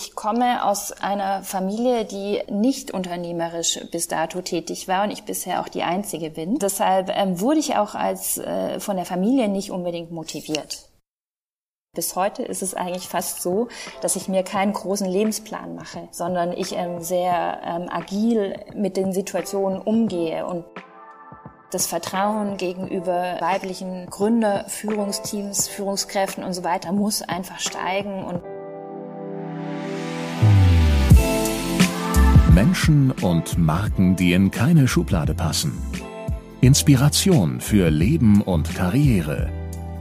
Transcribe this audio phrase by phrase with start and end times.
[0.00, 5.60] Ich komme aus einer Familie, die nicht unternehmerisch bis dato tätig war und ich bisher
[5.60, 6.58] auch die einzige bin.
[6.58, 10.88] Deshalb ähm, wurde ich auch als äh, von der Familie nicht unbedingt motiviert.
[11.94, 13.68] Bis heute ist es eigentlich fast so,
[14.00, 19.12] dass ich mir keinen großen Lebensplan mache, sondern ich ähm, sehr ähm, agil mit den
[19.12, 20.64] Situationen umgehe und
[21.72, 28.42] das Vertrauen gegenüber weiblichen Gründer, Führungsteams, Führungskräften und so weiter muss einfach steigen und
[32.60, 35.72] Menschen und Marken, die in keine Schublade passen.
[36.60, 39.48] Inspiration für Leben und Karriere.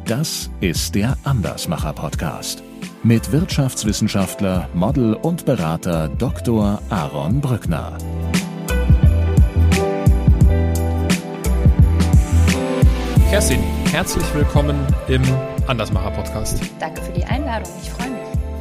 [0.03, 2.61] Das ist der Andersmacher Podcast
[3.01, 6.81] mit Wirtschaftswissenschaftler, Model und Berater Dr.
[6.89, 7.97] Aaron Brückner.
[13.29, 14.75] Kerstin, herzlich willkommen
[15.07, 15.21] im
[15.67, 16.59] Andersmacher Podcast.
[16.77, 18.19] Danke für die Einladung, ich freue mich.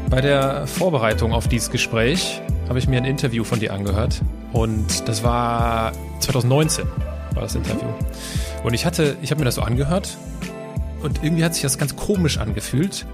[0.08, 4.20] Bei der Vorbereitung auf dieses Gespräch habe ich mir ein Interview von dir angehört
[4.52, 6.86] und das war 2019
[7.34, 7.88] war das Interview.
[8.64, 10.16] Und ich hatte, ich habe mir das so angehört
[11.02, 13.06] und irgendwie hat sich das ganz komisch angefühlt,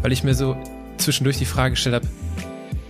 [0.00, 0.56] weil ich mir so
[0.96, 2.08] zwischendurch die Frage gestellt habe,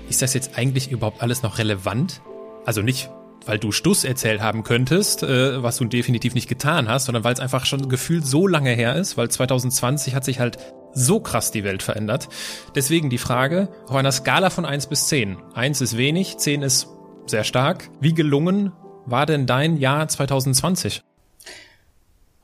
[0.09, 2.21] ist das jetzt eigentlich überhaupt alles noch relevant?
[2.65, 3.11] Also nicht
[3.47, 7.35] weil du Stuss erzählt haben könntest, äh, was du definitiv nicht getan hast, sondern weil
[7.35, 10.59] es einfach schon gefühlt so lange her ist, weil 2020 hat sich halt
[10.95, 12.29] so krass die Welt verändert.
[12.75, 15.39] Deswegen die Frage, auf einer Skala von eins bis zehn.
[15.55, 16.89] Eins ist wenig, zehn ist
[17.27, 17.91] sehr stark.
[18.01, 18.73] Wie gelungen
[19.07, 21.03] war denn dein Jahr 2020?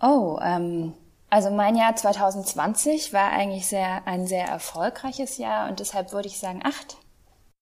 [0.01, 0.93] Oh, ähm,
[1.31, 6.39] also mein Jahr 2020 war eigentlich sehr, ein sehr erfolgreiches Jahr und deshalb würde ich
[6.39, 6.97] sagen acht.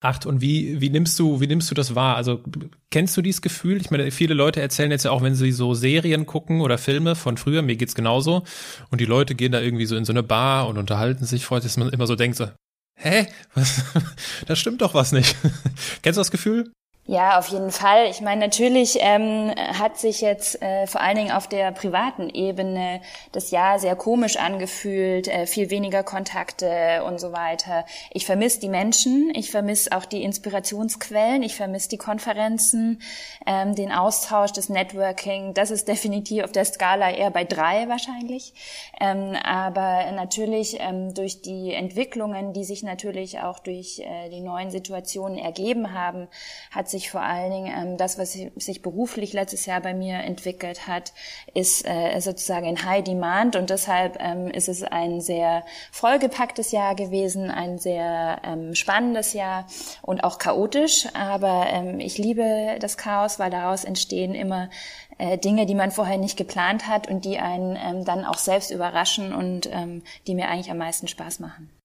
[0.01, 0.27] Acht.
[0.27, 2.17] Und wie, wie nimmst du, wie nimmst du das wahr?
[2.17, 2.43] Also
[2.91, 3.81] kennst du dieses Gefühl?
[3.81, 7.15] Ich meine, viele Leute erzählen jetzt ja auch, wenn sie so Serien gucken oder Filme
[7.15, 8.43] von früher, mir geht's genauso.
[8.91, 11.65] Und die Leute gehen da irgendwie so in so eine Bar und unterhalten sich, freut,
[11.65, 12.49] dass man immer so denkt, so,
[12.97, 13.27] hä?
[13.55, 13.85] Was?
[14.47, 15.35] das stimmt doch was nicht.
[16.03, 16.71] Kennst du das Gefühl?
[17.09, 18.11] Ja, auf jeden Fall.
[18.11, 23.01] Ich meine, natürlich ähm, hat sich jetzt äh, vor allen Dingen auf der privaten Ebene
[23.31, 27.85] das Jahr sehr komisch angefühlt, äh, viel weniger Kontakte und so weiter.
[28.11, 33.01] Ich vermisse die Menschen, ich vermisse auch die Inspirationsquellen, ich vermisse die Konferenzen,
[33.47, 35.55] ähm, den Austausch, das Networking.
[35.55, 38.53] Das ist definitiv auf der Skala eher bei drei wahrscheinlich.
[39.01, 44.73] Ähm, aber natürlich ähm, durch die Entwicklungen, die sich natürlich auch durch äh, die neuen
[44.73, 46.27] Situationen ergeben haben,
[46.73, 50.17] hat sich sich vor allen Dingen ähm, das, was sich beruflich letztes Jahr bei mir
[50.19, 51.13] entwickelt hat,
[51.55, 56.95] ist äh, sozusagen in High Demand und deshalb ähm, ist es ein sehr vollgepacktes Jahr
[56.95, 59.67] gewesen, ein sehr ähm, spannendes Jahr
[60.03, 61.07] und auch chaotisch.
[61.15, 64.71] Aber ähm, ich liebe das Chaos, weil daraus entstehen immer
[65.19, 68.71] äh, Dinge, die man vorher nicht geplant hat und die einen ähm, dann auch selbst
[68.71, 71.76] überraschen und ähm, die mir eigentlich am meisten Spaß machen.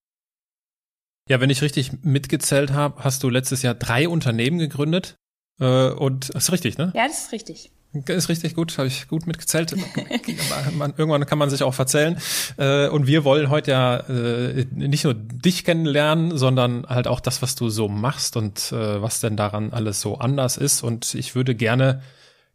[1.28, 5.16] Ja, wenn ich richtig mitgezählt habe, hast du letztes Jahr drei Unternehmen gegründet.
[5.60, 6.92] Äh, und das ist richtig, ne?
[6.94, 7.70] Ja, das ist richtig.
[7.92, 9.76] Ist richtig gut, habe ich gut mitgezählt.
[10.72, 12.18] man, irgendwann kann man sich auch verzählen.
[12.56, 17.42] Äh, und wir wollen heute ja äh, nicht nur dich kennenlernen, sondern halt auch das,
[17.42, 20.82] was du so machst und äh, was denn daran alles so anders ist.
[20.82, 22.02] Und ich würde gerne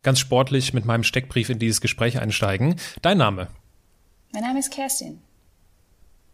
[0.02, 2.76] ganz sportlich mit meinem Steckbrief in dieses Gespräch einsteigen.
[3.04, 3.48] Dein Name?
[4.34, 5.22] Mein Name ist Kerstin.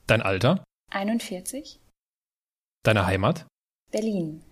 [0.07, 0.63] Dein Alter?
[0.91, 1.79] 41.
[2.83, 3.45] Deine Heimat?
[3.91, 4.43] Berlin.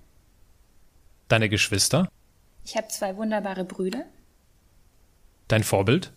[1.28, 2.10] Deine Geschwister?
[2.64, 4.06] Ich habe zwei wunderbare Brüder.
[5.50, 6.14] Dein Vorbild?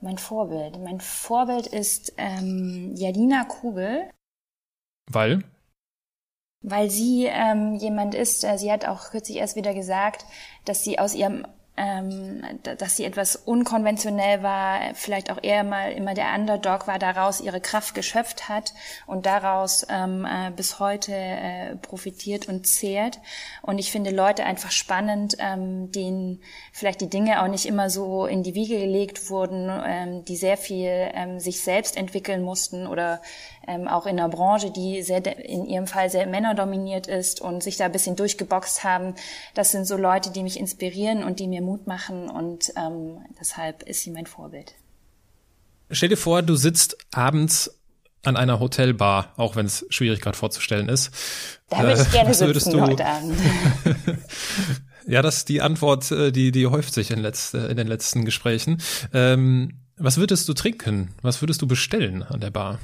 [0.00, 0.78] Mein Vorbild.
[0.78, 4.08] Mein Vorbild ist ähm, Jadina Kugel.
[5.10, 5.42] Weil?
[6.62, 10.24] Weil sie ähm, jemand ist, äh, sie hat auch kürzlich erst wieder gesagt,
[10.64, 11.44] dass sie aus ihrem
[11.76, 17.40] ähm, dass sie etwas unkonventionell war, vielleicht auch eher mal immer der Underdog war, daraus
[17.40, 18.74] ihre Kraft geschöpft hat
[19.06, 23.18] und daraus ähm, äh, bis heute äh, profitiert und zehrt.
[23.62, 26.42] Und ich finde Leute einfach spannend, ähm, denen
[26.72, 30.56] vielleicht die Dinge auch nicht immer so in die Wiege gelegt wurden, ähm, die sehr
[30.56, 33.20] viel ähm, sich selbst entwickeln mussten oder
[33.66, 37.76] ähm, auch in einer Branche, die sehr in ihrem Fall sehr männerdominiert ist und sich
[37.76, 39.14] da ein bisschen durchgeboxt haben.
[39.54, 43.82] Das sind so Leute, die mich inspirieren und die mir Mut machen und ähm, deshalb
[43.82, 44.74] ist sie mein Vorbild.
[45.90, 47.78] Stell dir vor, du sitzt abends
[48.22, 51.10] an einer Hotelbar, auch wenn es schwierig gerade vorzustellen ist.
[51.68, 53.38] Da würde ich gerne sitzen du, heute Abend.
[55.06, 57.86] ja, das ist die Antwort, äh, die, die häuft sich in, letzt, äh, in den
[57.86, 58.80] letzten Gesprächen.
[59.12, 61.14] Ähm, was würdest du trinken?
[61.22, 62.78] Was würdest du bestellen an der Bar?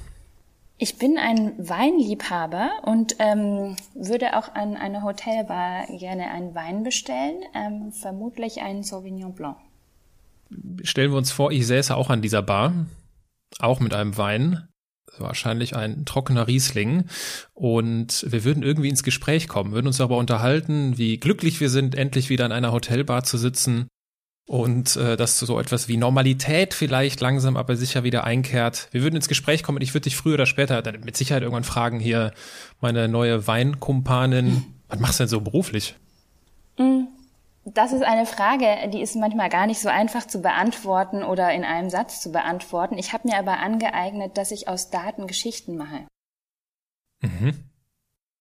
[0.82, 7.42] Ich bin ein Weinliebhaber und ähm, würde auch an eine Hotelbar gerne einen Wein bestellen,
[7.54, 9.58] ähm, vermutlich einen Sauvignon Blanc.
[10.82, 12.86] Stellen wir uns vor, ich säße auch an dieser Bar,
[13.58, 14.68] auch mit einem Wein.
[15.18, 17.04] wahrscheinlich ein trockener Riesling.
[17.52, 21.94] Und wir würden irgendwie ins Gespräch kommen, würden uns darüber unterhalten, wie glücklich wir sind,
[21.94, 23.90] endlich wieder in einer Hotelbar zu sitzen
[24.50, 28.88] und äh, dass so etwas wie Normalität vielleicht langsam aber sicher wieder einkehrt.
[28.90, 31.44] Wir würden ins Gespräch kommen und ich würde dich früher oder später dann mit Sicherheit
[31.44, 32.32] irgendwann fragen, hier
[32.80, 34.74] meine neue Weinkumpanin, mhm.
[34.88, 35.94] was machst du denn so beruflich?
[36.80, 37.06] Mhm.
[37.64, 41.62] Das ist eine Frage, die ist manchmal gar nicht so einfach zu beantworten oder in
[41.62, 42.98] einem Satz zu beantworten.
[42.98, 46.08] Ich habe mir aber angeeignet, dass ich aus Daten Geschichten mache.
[47.22, 47.54] Mhm.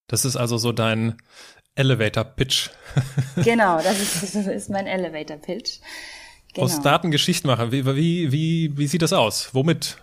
[0.08, 1.18] Das ist also so dein
[1.80, 2.70] Elevator Pitch.
[3.44, 5.80] genau, das ist, das ist mein Elevator Pitch.
[6.54, 6.66] Genau.
[6.66, 7.72] Aus Daten Geschichten machen.
[7.72, 9.50] Wie, wie, wie, wie sieht das aus?
[9.54, 9.98] Womit?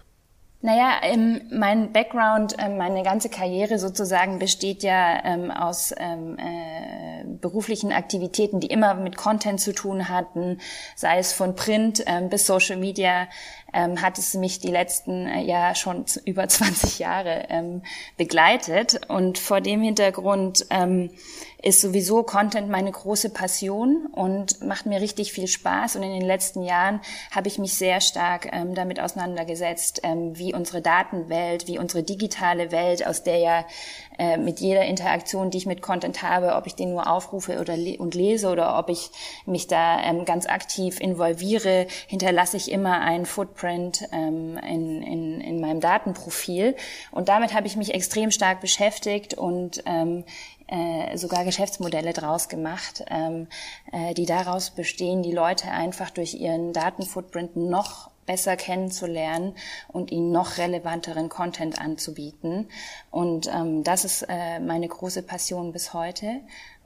[0.62, 7.24] Naja, ähm, mein Background, ähm, meine ganze Karriere sozusagen besteht ja ähm, aus ähm, äh,
[7.40, 10.58] beruflichen Aktivitäten, die immer mit Content zu tun hatten,
[10.96, 13.28] sei es von Print ähm, bis Social Media,
[13.76, 17.82] ähm, hat es mich die letzten äh, ja schon über 20 Jahre ähm,
[18.16, 19.00] begleitet.
[19.08, 21.10] Und vor dem Hintergrund ähm,
[21.62, 25.96] ist sowieso Content meine große Passion und macht mir richtig viel Spaß.
[25.96, 27.00] Und in den letzten Jahren
[27.30, 32.72] habe ich mich sehr stark ähm, damit auseinandergesetzt, ähm, wie unsere Datenwelt, wie unsere digitale
[32.72, 33.66] Welt, aus der ja
[34.18, 37.76] äh, mit jeder Interaktion, die ich mit Content habe, ob ich den nur aufrufe oder
[37.76, 39.10] le und lese oder ob ich
[39.44, 45.60] mich da ähm, ganz aktiv involviere, hinterlasse ich immer einen Footprint ähm, in, in, in
[45.60, 46.76] meinem Datenprofil.
[47.10, 50.24] Und damit habe ich mich extrem stark beschäftigt und ähm,
[50.68, 53.46] äh, sogar Geschäftsmodelle draus gemacht, ähm,
[53.92, 59.54] äh, die daraus bestehen, die Leute einfach durch ihren Datenfootprint noch besser kennenzulernen
[59.88, 62.68] und ihnen noch relevanteren Content anzubieten.
[63.10, 66.40] Und ähm, das ist äh, meine große Passion bis heute.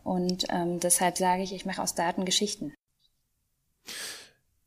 [0.05, 2.73] Und ähm, deshalb sage ich, ich mache aus Daten Geschichten.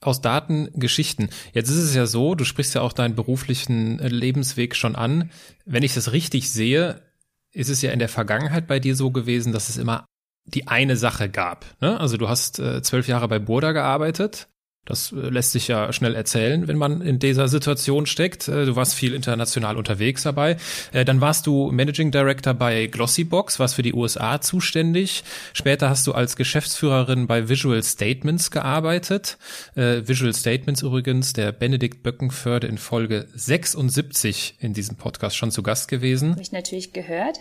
[0.02, 1.30] Aus Daten Geschichten.
[1.54, 5.32] Jetzt ist es ja so, du sprichst ja auch deinen beruflichen Lebensweg schon an.
[5.66, 7.02] Wenn ich das richtig sehe,
[7.52, 10.06] ist es ja in der Vergangenheit bei dir so gewesen, dass es immer
[10.46, 11.66] die eine Sache gab.
[11.80, 11.98] Ne?
[12.00, 14.50] Also du hast äh, zwölf Jahre bei Burda gearbeitet
[14.86, 18.48] das äh, lässt sich ja schnell erzählen, wenn man in dieser Situation steckt.
[18.48, 20.58] Äh, du warst viel international unterwegs dabei.
[20.92, 25.24] Äh, dann warst du Managing Director bei Glossybox, warst für die USA zuständig.
[25.54, 29.38] Später hast du als Geschäftsführerin bei Visual Statements gearbeitet.
[29.76, 35.88] Visual Statements übrigens, der Benedikt Böckenförde in Folge 76 in diesem Podcast schon zu Gast
[35.88, 36.32] gewesen.
[36.32, 37.38] Habe ich natürlich gehört.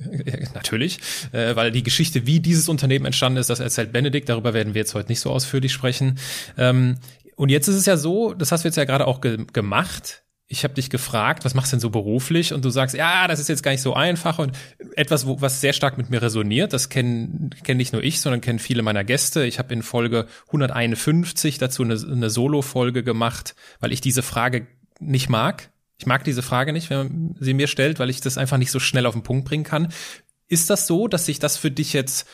[0.54, 0.98] Natürlich,
[1.32, 4.28] äh, weil die Geschichte, wie dieses Unternehmen entstanden ist, das erzählt Benedikt.
[4.28, 6.18] Darüber werden wir jetzt heute nicht so ausführlich sprechen.
[6.60, 6.98] Ähm,
[7.36, 10.22] und jetzt ist es ja so, das hast du jetzt ja gerade auch ge gemacht.
[10.46, 12.52] Ich habe dich gefragt, was machst du denn so beruflich?
[12.52, 14.56] Und du sagst, ja, das ist jetzt gar nicht so einfach und
[14.96, 16.72] etwas, wo, was sehr stark mit mir resoniert.
[16.72, 19.44] Das kennen kenn nicht nur ich, sondern kennen viele meiner Gäste.
[19.44, 24.66] Ich habe in Folge 151 dazu eine, eine Solo-Folge gemacht, weil ich diese Frage
[24.98, 25.70] nicht mag
[26.00, 28.70] ich mag diese Frage nicht, wenn man sie mir stellt, weil ich das einfach nicht
[28.70, 29.92] so schnell auf den Punkt bringen kann.
[30.48, 32.26] Ist das so, dass sich das für dich jetzt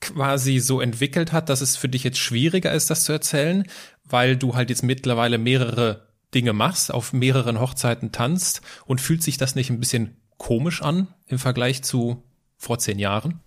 [0.00, 3.64] quasi so entwickelt hat, dass es für dich jetzt schwieriger ist, das zu erzählen,
[4.04, 9.36] weil du halt jetzt mittlerweile mehrere Dinge machst, auf mehreren Hochzeiten tanzt und fühlt sich
[9.36, 12.22] das nicht ein bisschen komisch an im Vergleich zu
[12.56, 13.40] vor zehn Jahren?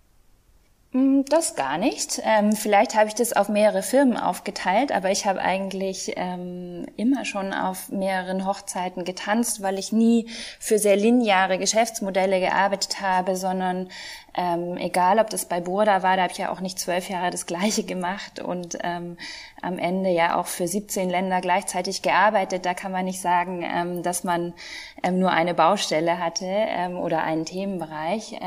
[0.94, 2.22] Mm, das gar nicht.
[2.24, 7.26] Ähm, vielleicht habe ich das auf mehrere Firmen aufgeteilt, aber ich habe eigentlich ähm, immer
[7.26, 10.30] schon auf mehreren Hochzeiten getanzt, weil ich nie
[10.60, 13.90] für sehr lineare Geschäftsmodelle gearbeitet habe, sondern
[14.36, 17.32] ähm, egal, ob das bei Burda war, da habe ich ja auch nicht zwölf Jahre
[17.32, 19.18] das Gleiche gemacht und ähm,
[19.64, 22.68] am Ende ja auch für 17 Länder gleichzeitig gearbeitet.
[22.68, 24.54] Da kann man nicht sagen, ähm, dass man
[25.02, 26.68] ähm, nur eine Baustelle hatte
[27.02, 28.40] oder einen Themenbereich.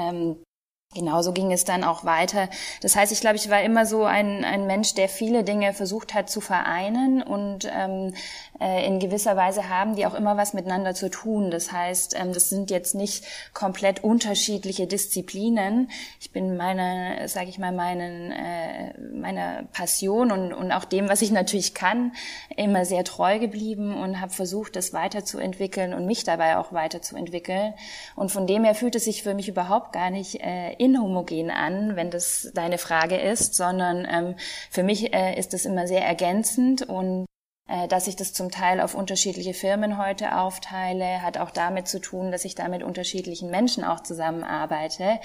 [0.97, 2.49] Genauso ging es dann auch weiter.
[2.81, 6.15] Das heißt, ich glaube, ich war immer so ein, ein Mensch, der viele Dinge versucht
[6.15, 8.15] hat zu vereinen und ähm,
[8.59, 11.51] äh, in gewisser Weise haben die auch immer was miteinander zu tun.
[11.51, 15.91] Das heißt, ähm, das sind jetzt nicht komplett unterschiedliche Disziplinen.
[16.19, 21.21] Ich bin meiner, sage ich mal, meinen, äh, meiner Passion und, und auch dem, was
[21.21, 22.13] ich natürlich kann,
[22.57, 27.75] immer sehr treu geblieben und habe versucht, das weiterzuentwickeln und mich dabei auch weiterzuentwickeln.
[28.15, 31.97] Und von dem her fühlt es sich für mich überhaupt gar nicht äh, inhomogen an,
[31.97, 34.35] wenn das deine Frage ist, sondern ähm,
[34.71, 37.27] für mich äh, ist es immer sehr ergänzend und
[37.69, 41.99] äh, dass ich das zum Teil auf unterschiedliche Firmen heute aufteile, hat auch damit zu
[42.01, 45.19] tun, dass ich da mit unterschiedlichen Menschen auch zusammenarbeite.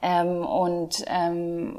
[0.00, 1.76] Ähm, und ähm,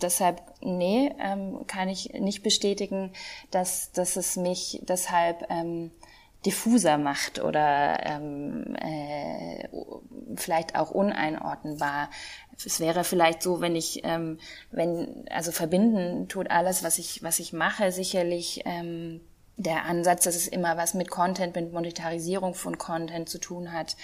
[0.00, 3.12] deshalb, nee, ähm, kann ich nicht bestätigen,
[3.50, 5.90] dass, dass es mich deshalb ähm,
[6.46, 9.68] diffuser macht oder ähm, äh,
[10.36, 12.08] vielleicht auch uneinordnbar.
[12.56, 14.38] Es wäre vielleicht so, wenn ich, ähm,
[14.70, 19.20] wenn, also verbinden tut alles, was ich, was ich mache, sicherlich ähm,
[19.56, 23.96] der Ansatz, dass es immer was mit Content, mit Monetarisierung von Content zu tun hat.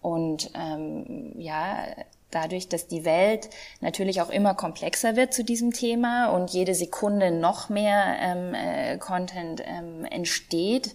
[0.00, 1.86] Und ähm, ja,
[2.30, 3.48] dadurch, dass die Welt
[3.80, 8.98] natürlich auch immer komplexer wird zu diesem Thema und jede Sekunde noch mehr ähm, äh,
[8.98, 10.94] Content ähm, entsteht,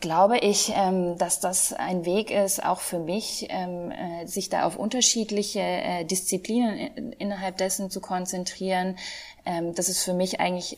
[0.00, 4.64] glaube ich, ähm, dass das ein Weg ist, auch für mich, ähm, äh, sich da
[4.64, 8.96] auf unterschiedliche äh, Disziplinen innerhalb dessen zu konzentrieren.
[9.44, 10.76] Ähm, das ist für mich eigentlich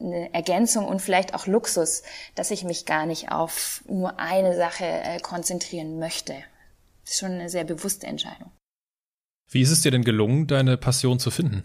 [0.00, 2.02] eine Ergänzung und vielleicht auch Luxus,
[2.34, 6.34] dass ich mich gar nicht auf nur eine Sache äh, konzentrieren möchte.
[7.04, 8.50] Das ist schon eine sehr bewusste Entscheidung.
[9.50, 11.62] Wie ist es dir denn gelungen, deine Passion zu finden?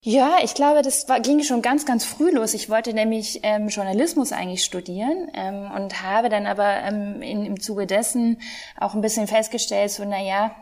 [0.00, 2.54] Ja, ich glaube, das war, ging schon ganz, ganz früh los.
[2.54, 7.60] Ich wollte nämlich ähm, Journalismus eigentlich studieren ähm, und habe dann aber ähm, in, im
[7.60, 8.40] Zuge dessen
[8.76, 10.54] auch ein bisschen festgestellt, so, na ja,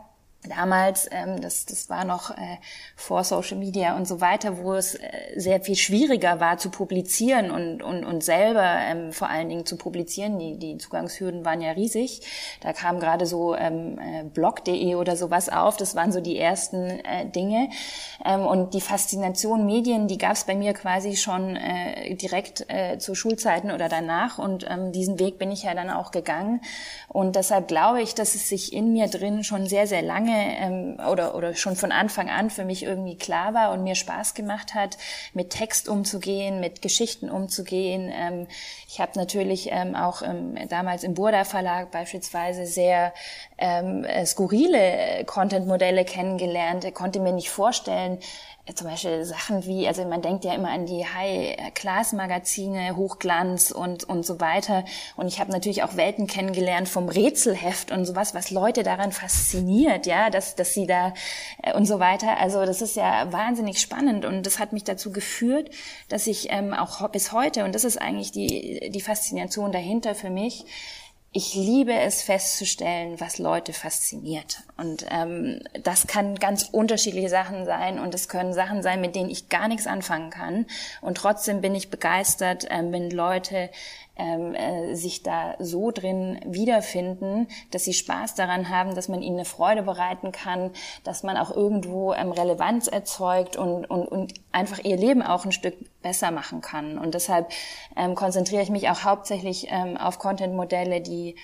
[0.43, 2.57] damals, ähm, das, das war noch äh,
[2.95, 5.01] vor Social Media und so weiter, wo es äh,
[5.35, 9.77] sehr viel schwieriger war zu publizieren und, und, und selber ähm, vor allen Dingen zu
[9.77, 10.39] publizieren.
[10.39, 12.21] Die, die Zugangshürden waren ja riesig.
[12.61, 15.77] Da kam gerade so ähm, äh, blog.de oder sowas auf.
[15.77, 17.69] Das waren so die ersten äh, Dinge.
[18.25, 22.97] Ähm, und die Faszination Medien, die gab es bei mir quasi schon äh, direkt äh,
[22.99, 24.37] zu Schulzeiten oder danach.
[24.37, 26.61] Und ähm, diesen Weg bin ich ja dann auch gegangen.
[27.07, 30.97] Und deshalb glaube ich, dass es sich in mir drin schon sehr, sehr lange ähm,
[31.09, 34.73] oder, oder schon von Anfang an für mich irgendwie klar war und mir Spaß gemacht
[34.73, 34.97] hat,
[35.33, 38.11] mit Text umzugehen, mit Geschichten umzugehen.
[38.13, 38.47] Ähm,
[38.87, 43.13] ich habe natürlich ähm, auch ähm, damals im Burda Verlag beispielsweise sehr
[43.57, 46.85] ähm, skurrile Content-Modelle kennengelernt.
[46.85, 48.19] Ich konnte mir nicht vorstellen,
[48.75, 54.25] zum Beispiel Sachen wie, also man denkt ja immer an die High-Class-Magazine, Hochglanz und, und
[54.25, 54.83] so weiter.
[55.15, 60.05] Und ich habe natürlich auch Welten kennengelernt vom Rätselheft und sowas, was Leute daran fasziniert,
[60.05, 61.13] ja, dass, dass sie da
[61.63, 62.37] äh, und so weiter.
[62.39, 65.69] Also das ist ja wahnsinnig spannend und das hat mich dazu geführt,
[66.09, 70.29] dass ich ähm, auch bis heute, und das ist eigentlich die, die Faszination dahinter für
[70.29, 70.65] mich,
[71.33, 74.63] ich liebe es festzustellen, was Leute fasziniert.
[74.77, 79.29] Und ähm, das kann ganz unterschiedliche Sachen sein und es können Sachen sein, mit denen
[79.29, 80.65] ich gar nichts anfangen kann.
[81.01, 83.69] Und trotzdem bin ich begeistert, ähm, wenn Leute
[84.17, 89.37] ähm, äh, sich da so drin wiederfinden, dass sie Spaß daran haben, dass man ihnen
[89.37, 90.71] eine Freude bereiten kann,
[91.03, 95.51] dass man auch irgendwo ähm, Relevanz erzeugt und, und, und einfach ihr Leben auch ein
[95.51, 96.97] Stück besser machen kann.
[96.97, 97.51] Und deshalb
[97.95, 101.35] ähm, konzentriere ich mich auch hauptsächlich ähm, auf Content-Modelle, die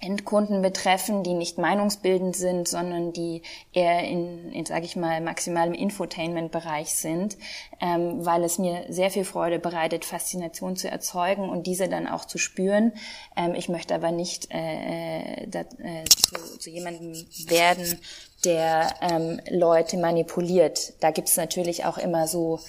[0.00, 5.74] Endkunden betreffen, die nicht meinungsbildend sind, sondern die eher in, in sage ich mal, maximalem
[5.74, 7.36] Infotainment-Bereich sind,
[7.80, 12.24] ähm, weil es mir sehr viel Freude bereitet, Faszination zu erzeugen und diese dann auch
[12.24, 12.92] zu spüren.
[13.36, 17.14] Ähm, ich möchte aber nicht äh, äh da, äh, zu, zu jemandem
[17.48, 17.98] werden,
[18.44, 20.92] der ähm, Leute manipuliert.
[21.00, 22.60] Da gibt's natürlich auch immer so,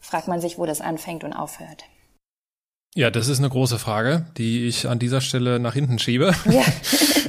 [0.00, 1.84] fragt man sich, wo das anfängt und aufhört.
[2.96, 6.32] Ja, das ist eine große Frage, die ich an dieser Stelle nach hinten schiebe.
[6.46, 6.62] Ja.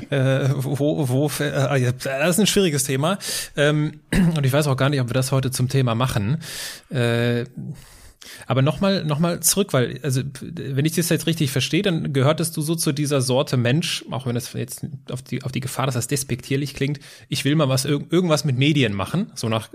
[0.45, 3.19] äh, wo, wo, äh, das ist ein schwieriges Thema.
[3.57, 6.37] Ähm, und ich weiß auch gar nicht, ob wir das heute zum Thema machen.
[6.89, 7.43] Äh,
[8.45, 12.55] aber nochmal noch mal zurück, weil, also, wenn ich das jetzt richtig verstehe, dann gehörtest
[12.57, 15.85] du so zu dieser Sorte Mensch, auch wenn das jetzt auf die, auf die Gefahr,
[15.85, 19.31] dass das despektierlich klingt, ich will mal was, irgendwas mit Medien machen.
[19.35, 19.69] So nach,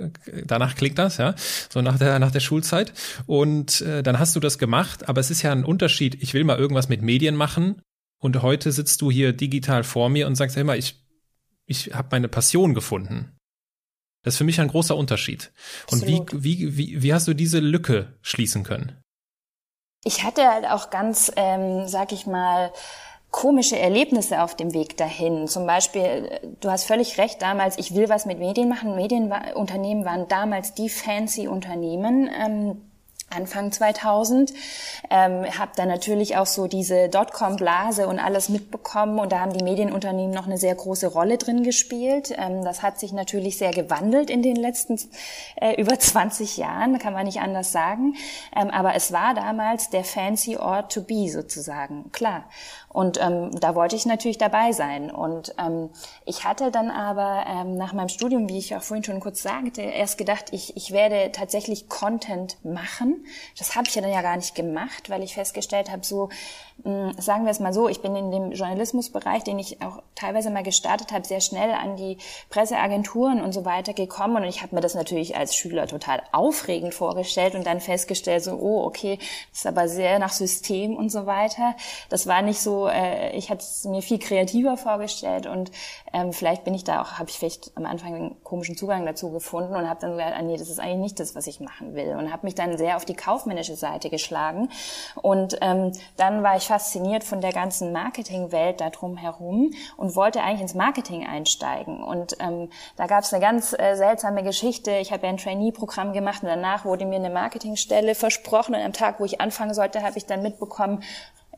[0.45, 1.35] danach klingt das, ja.
[1.71, 2.93] So nach der, nach der Schulzeit.
[3.27, 6.45] Und äh, dann hast du das gemacht, aber es ist ja ein Unterschied, ich will
[6.45, 7.81] mal irgendwas mit Medien machen.
[8.19, 11.05] Und heute sitzt du hier digital vor mir und sagst, hey mal, ich,
[11.67, 13.33] ich habe meine Passion gefunden.
[14.23, 15.53] Das ist für mich ein großer Unterschied.
[15.91, 18.97] Und wie, wie, wie, wie hast du diese Lücke schließen können?
[20.05, 22.73] Ich hatte halt auch ganz, ähm, sag ich mal,
[23.31, 25.49] komische Erlebnisse auf dem Weg dahin.
[25.49, 28.95] Zum Beispiel, du hast völlig recht, damals, ich will was mit Medien machen.
[28.95, 32.29] Medienunternehmen waren damals die fancy Unternehmen.
[32.29, 32.92] Ähm,
[33.35, 34.53] Anfang 2000.
[35.11, 39.65] Ähm, habe dann natürlich auch so diese Dotcom-Blase und alles mitbekommen und da haben die
[39.65, 42.33] Medienunternehmen noch eine sehr große Rolle drin gespielt.
[42.37, 44.99] Ähm, das hat sich natürlich sehr gewandelt in den letzten
[45.57, 48.15] äh, über 20 Jahren, kann man nicht anders sagen.
[48.57, 52.45] Ähm, aber es war damals der fancy Ort to be sozusagen, klar.
[52.93, 55.11] Und ähm, da wollte ich natürlich dabei sein.
[55.11, 55.91] Und ähm,
[56.27, 59.81] ich hatte dann aber ähm, nach meinem Studium, wie ich auch vorhin schon kurz sagte,
[59.81, 63.25] erst gedacht, ich, ich werde tatsächlich Content machen.
[63.59, 66.29] Das habe ich ja dann ja gar nicht gemacht, weil ich festgestellt habe, so
[67.17, 70.65] sagen wir es mal so, ich bin in dem Journalismusbereich, den ich auch teilweise mal
[70.65, 72.19] gestartet habe, sehr schnell an die
[72.51, 76.93] Presseagenturen und so weiter gekommen und ich habe mir das natürlich als Schüler total aufregend
[76.93, 79.19] vorgestellt und dann festgestellt, so, oh, okay,
[79.51, 81.77] das ist aber sehr nach System und so weiter.
[82.09, 85.71] Das war nicht so, äh, ich hatte es mir viel kreativer vorgestellt und
[86.13, 89.31] ähm, vielleicht bin ich da auch, habe ich vielleicht am Anfang einen komischen Zugang dazu
[89.31, 91.95] gefunden und habe dann gesagt, ah, nee, das ist eigentlich nicht das, was ich machen
[91.95, 94.71] will und habe mich dann sehr auf die die kaufmännische Seite geschlagen.
[95.21, 100.43] Und ähm, dann war ich fasziniert von der ganzen Marketingwelt da drum herum und wollte
[100.43, 102.03] eigentlich ins Marketing einsteigen.
[102.03, 104.93] Und ähm, da gab es eine ganz äh, seltsame Geschichte.
[104.93, 108.75] Ich habe ja ein Trainee-Programm gemacht und danach wurde mir eine Marketingstelle versprochen.
[108.75, 111.03] Und am Tag, wo ich anfangen sollte, habe ich dann mitbekommen,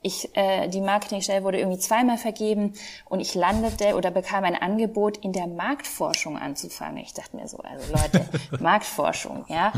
[0.04, 2.74] ich, äh, die Marketingstelle wurde irgendwie zweimal vergeben
[3.06, 6.98] und ich landete oder bekam ein Angebot, in der Marktforschung anzufangen.
[6.98, 8.28] Ich dachte mir so, also Leute,
[8.62, 9.72] Marktforschung, ja.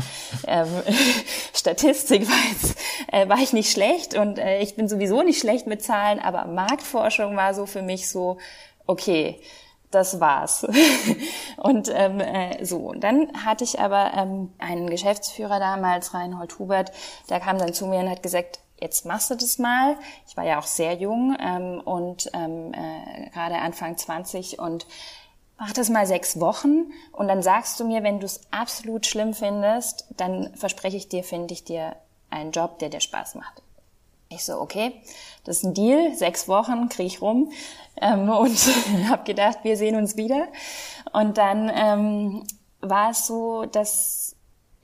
[0.45, 0.67] Ähm,
[1.53, 2.77] Statistik war, jetzt,
[3.09, 6.43] äh, war ich nicht schlecht und äh, ich bin sowieso nicht schlecht mit Zahlen, aber
[6.43, 8.37] Marktforschung war so für mich so,
[8.85, 9.39] okay,
[9.91, 10.67] das war's.
[11.57, 12.79] und ähm, äh, so.
[12.79, 16.91] Und dann hatte ich aber ähm, einen Geschäftsführer damals, Reinhold Hubert,
[17.29, 19.97] der kam dann zu mir und hat gesagt, jetzt machst du das mal.
[20.27, 24.85] Ich war ja auch sehr jung ähm, und ähm, äh, gerade Anfang 20 und
[25.57, 29.33] mach das mal sechs Wochen und dann sagst du mir, wenn du es absolut schlimm
[29.33, 31.95] findest, dann verspreche ich dir, finde ich dir
[32.29, 33.63] einen Job, der dir Spaß macht.
[34.29, 35.01] Ich so, okay,
[35.45, 37.51] das ist ein Deal, sechs Wochen kriege ich rum
[38.01, 38.57] ähm, und
[39.09, 40.47] habe gedacht, wir sehen uns wieder.
[41.13, 42.47] Und dann ähm,
[42.81, 44.26] war es so, dass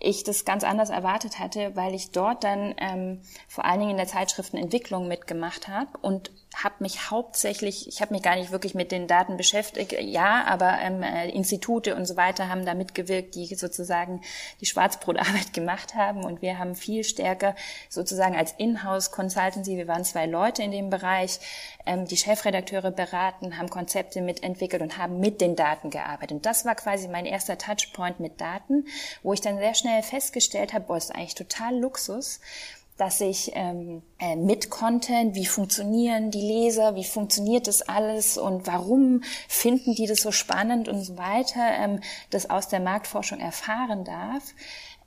[0.04, 3.98] ich das ganz anders erwartet hatte, weil ich dort dann ähm, vor allen Dingen in
[3.98, 8.92] der Zeitschriftenentwicklung mitgemacht habe und habe mich hauptsächlich, ich habe mich gar nicht wirklich mit
[8.92, 13.54] den Daten beschäftigt, ja, aber ähm, äh, Institute und so weiter haben da mitgewirkt, die
[13.56, 14.22] sozusagen
[14.62, 17.56] die Schwarzbrotarbeit gemacht haben und wir haben viel stärker
[17.90, 21.40] sozusagen als Inhouse Consultancy, wir waren zwei Leute in dem Bereich,
[21.86, 26.32] ähm, die Chefredakteure beraten, haben Konzepte mitentwickelt und haben mit den Daten gearbeitet.
[26.32, 28.86] Und das war quasi mein erster Touchpoint mit Daten,
[29.22, 32.40] wo ich dann sehr schnell festgestellt habe, boah, ist eigentlich total Luxus
[32.98, 38.68] dass ich ähm, äh, mit Content, wie funktionieren die Leser, wie funktioniert das alles und
[38.68, 44.04] warum finden die das so spannend und so weiter, ähm, das aus der Marktforschung erfahren
[44.04, 44.44] darf.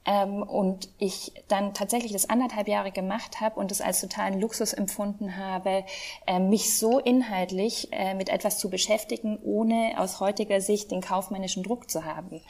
[0.09, 4.73] Ähm, und ich dann tatsächlich das anderthalb Jahre gemacht habe und es als totalen Luxus
[4.73, 5.85] empfunden habe,
[6.29, 11.65] äh, mich so inhaltlich äh, mit etwas zu beschäftigen, ohne aus heutiger Sicht den kaufmännischen
[11.65, 12.41] Druck zu haben.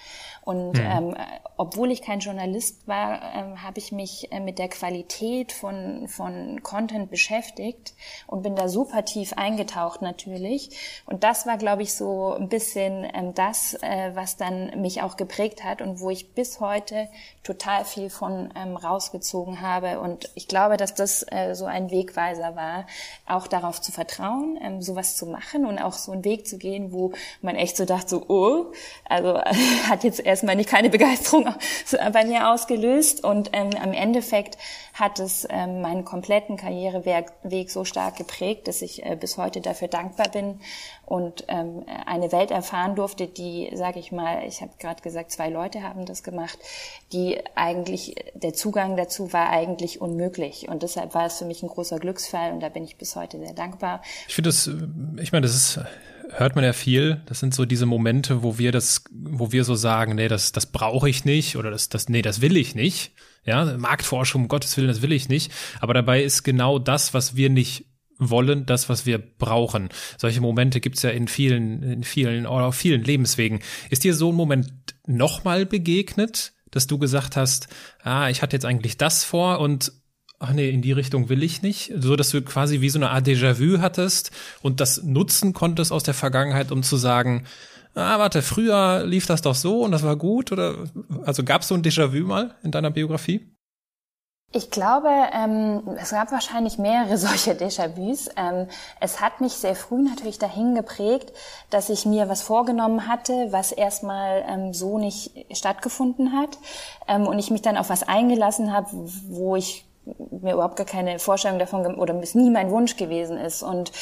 [0.47, 0.81] Und mhm.
[0.81, 1.17] ähm,
[1.57, 6.63] obwohl ich kein Journalist war, ähm, habe ich mich äh, mit der Qualität von, von
[6.63, 7.95] Content beschäftigt
[8.29, 11.03] und bin da super tief eingetaucht natürlich.
[11.05, 15.17] Und das war, glaube ich, so ein bisschen ähm, das, äh, was dann mich auch
[15.17, 17.09] geprägt hat und wo ich bis heute
[17.43, 19.99] total viel von ähm, rausgezogen habe.
[19.99, 22.87] Und ich glaube, dass das äh, so ein Wegweiser war,
[23.27, 26.93] auch darauf zu vertrauen, ähm, sowas zu machen und auch so einen Weg zu gehen,
[26.93, 27.11] wo
[27.43, 28.73] man echt so dachte, so, oh,
[29.09, 29.41] also
[29.89, 31.55] hat jetzt erst erstmal nicht keine Begeisterung
[32.13, 33.25] bei mir ausgelöst.
[33.25, 34.59] Und ähm, am Endeffekt
[34.97, 39.89] hat es ähm, meinen kompletten Karriereweg so stark geprägt, dass ich äh, bis heute dafür
[39.89, 40.59] dankbar bin
[41.05, 45.51] und ähm, eine Welt erfahren durfte, die, sage ich mal, ich habe gerade gesagt, zwei
[45.51, 46.59] Leute haben das gemacht,
[47.13, 51.69] die eigentlich der Zugang dazu war eigentlich unmöglich und deshalb war es für mich ein
[51.69, 54.01] großer Glücksfall und da bin ich bis heute sehr dankbar.
[54.29, 54.71] Ich finde das,
[55.21, 55.81] ich meine, das ist
[56.31, 57.21] hört man ja viel.
[57.27, 60.67] Das sind so diese Momente, wo wir das, wo wir so sagen, nee, das, das
[60.67, 63.13] brauche ich nicht oder das, das, nee, das will ich nicht.
[63.47, 65.53] Ja, Marktforschung, um Gottes Willen, das will ich nicht.
[65.81, 67.87] Aber dabei ist genau das, was wir nicht
[68.19, 69.91] wollen, das, was wir brauchen.
[70.19, 73.61] Solche Momente gibt's ja in vielen, in vielen oder auf vielen Lebenswegen.
[73.91, 74.69] Ist dir so ein Moment
[75.07, 77.69] nochmal begegnet, dass du gesagt hast,
[78.03, 79.93] ah, ich hatte jetzt eigentlich das vor und
[80.39, 83.11] ach nee, in die Richtung will ich nicht, so dass du quasi wie so eine
[83.11, 84.31] Art Déjà-vu hattest
[84.61, 87.45] und das nutzen konntest aus der Vergangenheit, um zu sagen,
[87.97, 90.75] ah, warte, früher lief das doch so und das war gut oder
[91.25, 93.57] also gab es so ein Déjà-vu mal in deiner Biografie?
[94.53, 98.31] Ich glaube, ähm, es gab wahrscheinlich mehrere solche Déjà-vus.
[98.37, 98.69] Ähm,
[99.01, 101.33] es hat mich sehr früh natürlich dahin geprägt,
[101.71, 106.59] dass ich mir was vorgenommen hatte, was erstmal ähm, so nicht stattgefunden hat
[107.09, 109.85] ähm, und ich mich dann auf was eingelassen habe, wo ich
[110.31, 113.63] mir überhaupt gar keine Vorstellung davon oder es nie mein Wunsch gewesen ist.
[113.63, 113.93] Und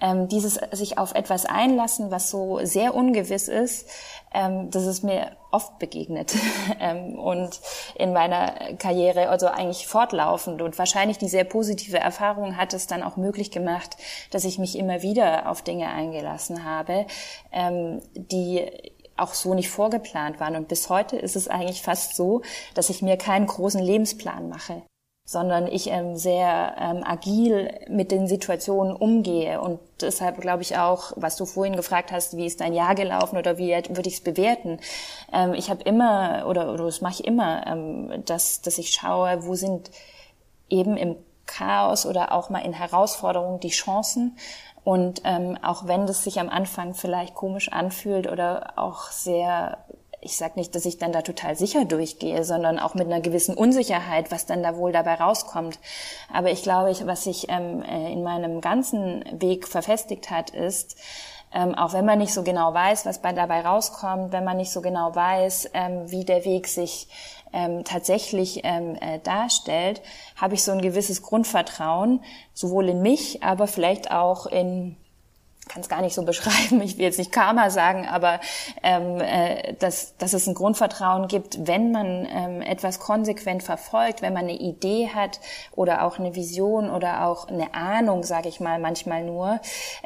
[0.00, 3.88] ähm, dieses sich auf etwas einlassen, was so sehr ungewiss ist,
[4.32, 6.34] ähm, das ist mir oft begegnet
[6.80, 7.60] ähm, und
[7.94, 10.60] in meiner Karriere, also eigentlich fortlaufend.
[10.60, 13.96] Und wahrscheinlich die sehr positive Erfahrung hat es dann auch möglich gemacht,
[14.30, 17.06] dass ich mich immer wieder auf Dinge eingelassen habe,
[17.52, 18.70] ähm, die
[19.16, 20.56] auch so nicht vorgeplant waren.
[20.56, 22.42] Und bis heute ist es eigentlich fast so,
[22.74, 24.82] dass ich mir keinen großen Lebensplan mache
[25.26, 29.60] sondern ich ähm, sehr ähm, agil mit den Situationen umgehe.
[29.60, 33.38] Und deshalb glaube ich auch, was du vorhin gefragt hast, wie ist dein Jahr gelaufen
[33.38, 34.80] oder wie würde ich es bewerten?
[35.32, 39.46] Ähm, ich habe immer, oder, oder das mache ich immer, ähm, dass, dass ich schaue,
[39.46, 39.90] wo sind
[40.68, 44.36] eben im Chaos oder auch mal in Herausforderungen die Chancen.
[44.82, 49.78] Und ähm, auch wenn das sich am Anfang vielleicht komisch anfühlt oder auch sehr
[50.24, 53.54] ich sage nicht, dass ich dann da total sicher durchgehe, sondern auch mit einer gewissen
[53.54, 55.78] Unsicherheit, was dann da wohl dabei rauskommt.
[56.32, 60.96] Aber ich glaube, ich, was sich ähm, äh, in meinem ganzen Weg verfestigt hat, ist,
[61.52, 64.72] ähm, auch wenn man nicht so genau weiß, was bei dabei rauskommt, wenn man nicht
[64.72, 67.06] so genau weiß, ähm, wie der Weg sich
[67.52, 70.02] ähm, tatsächlich ähm, äh, darstellt,
[70.36, 72.20] habe ich so ein gewisses Grundvertrauen,
[72.52, 74.96] sowohl in mich, aber vielleicht auch in
[75.68, 78.40] kann es gar nicht so beschreiben, ich will jetzt nicht Karma sagen, aber
[78.82, 84.32] ähm, äh, dass, dass es ein Grundvertrauen gibt, wenn man ähm, etwas konsequent verfolgt, wenn
[84.32, 85.40] man eine Idee hat
[85.72, 89.60] oder auch eine Vision oder auch eine Ahnung, sage ich mal manchmal nur,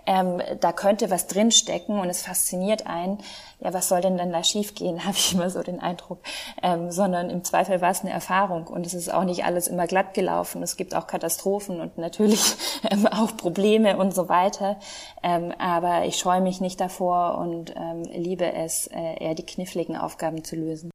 [0.06, 3.18] ähm, da könnte was drinstecken und es fasziniert einen,
[3.60, 6.20] ja, was soll denn dann da schiefgehen, habe ich immer so den Eindruck,
[6.62, 9.86] ähm, sondern im Zweifel war es eine Erfahrung und es ist auch nicht alles immer
[9.86, 10.62] glatt gelaufen.
[10.62, 12.40] Es gibt auch Katastrophen und natürlich
[12.90, 14.76] ähm, auch Probleme und so weiter.
[15.22, 19.96] Ähm, aber ich scheue mich nicht davor und ähm, liebe es, äh, eher die kniffligen
[19.96, 20.90] Aufgaben zu lösen.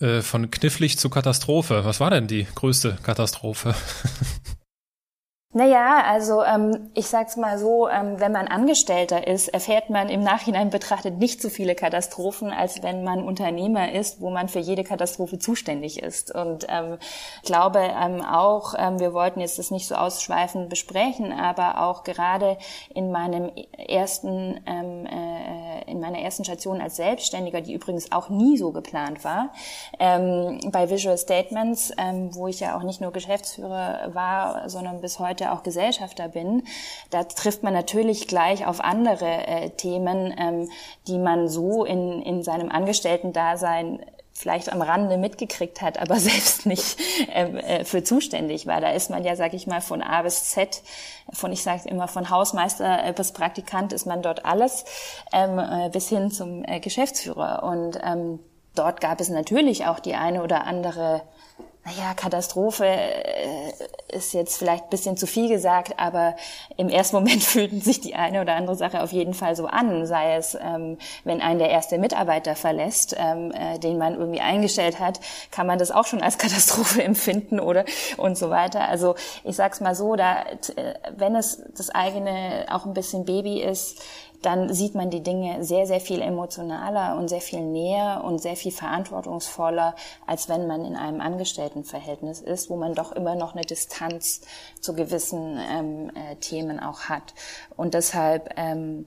[0.00, 1.84] Äh, von knifflig zu Katastrophe.
[1.84, 3.74] Was war denn die größte Katastrophe?
[5.56, 10.20] Naja, also ähm, ich sag's mal so, ähm, wenn man Angestellter ist, erfährt man im
[10.20, 14.82] Nachhinein betrachtet nicht so viele Katastrophen, als wenn man Unternehmer ist, wo man für jede
[14.82, 16.34] Katastrophe zuständig ist.
[16.34, 16.98] Und ähm,
[17.36, 22.02] ich glaube ähm, auch, ähm, wir wollten jetzt das nicht so ausschweifend besprechen, aber auch
[22.02, 22.58] gerade
[22.92, 28.58] in meinem ersten, ähm, äh, in meiner ersten Station als Selbstständiger, die übrigens auch nie
[28.58, 29.52] so geplant war,
[30.00, 35.20] ähm, bei Visual Statements, ähm, wo ich ja auch nicht nur Geschäftsführer war, sondern bis
[35.20, 36.64] heute heute auch Gesellschafter bin,
[37.10, 40.70] da trifft man natürlich gleich auf andere äh, Themen, ähm,
[41.06, 44.04] die man so in, in seinem Angestellten-Dasein
[44.36, 46.98] vielleicht am Rande mitgekriegt hat, aber selbst nicht
[47.32, 48.80] ähm, äh, für zuständig war.
[48.80, 50.82] Da ist man ja, sag ich mal, von A bis Z,
[51.32, 54.84] von ich sage immer von Hausmeister äh, bis Praktikant ist man dort alles,
[55.32, 57.62] ähm, äh, bis hin zum äh, Geschäftsführer.
[57.62, 58.40] Und ähm,
[58.74, 61.22] dort gab es natürlich auch die eine oder andere
[61.84, 63.72] naja, Katastrophe äh,
[64.08, 66.34] ist jetzt vielleicht ein bisschen zu viel gesagt, aber
[66.78, 70.06] im ersten Moment fühlten sich die eine oder andere Sache auf jeden Fall so an,
[70.06, 74.98] sei es, ähm, wenn ein der erste Mitarbeiter verlässt, ähm, äh, den man irgendwie eingestellt
[74.98, 75.20] hat,
[75.50, 77.84] kann man das auch schon als Katastrophe empfinden oder
[78.16, 78.88] und so weiter.
[78.88, 80.42] Also ich sag's mal so, da,
[80.76, 84.00] äh, wenn es das eigene auch ein bisschen Baby ist,
[84.44, 88.56] dann sieht man die Dinge sehr, sehr viel emotionaler und sehr viel näher und sehr
[88.56, 89.94] viel verantwortungsvoller,
[90.26, 94.42] als wenn man in einem Angestelltenverhältnis ist, wo man doch immer noch eine Distanz
[94.80, 97.34] zu gewissen ähm, äh, Themen auch hat.
[97.76, 99.06] Und deshalb ähm,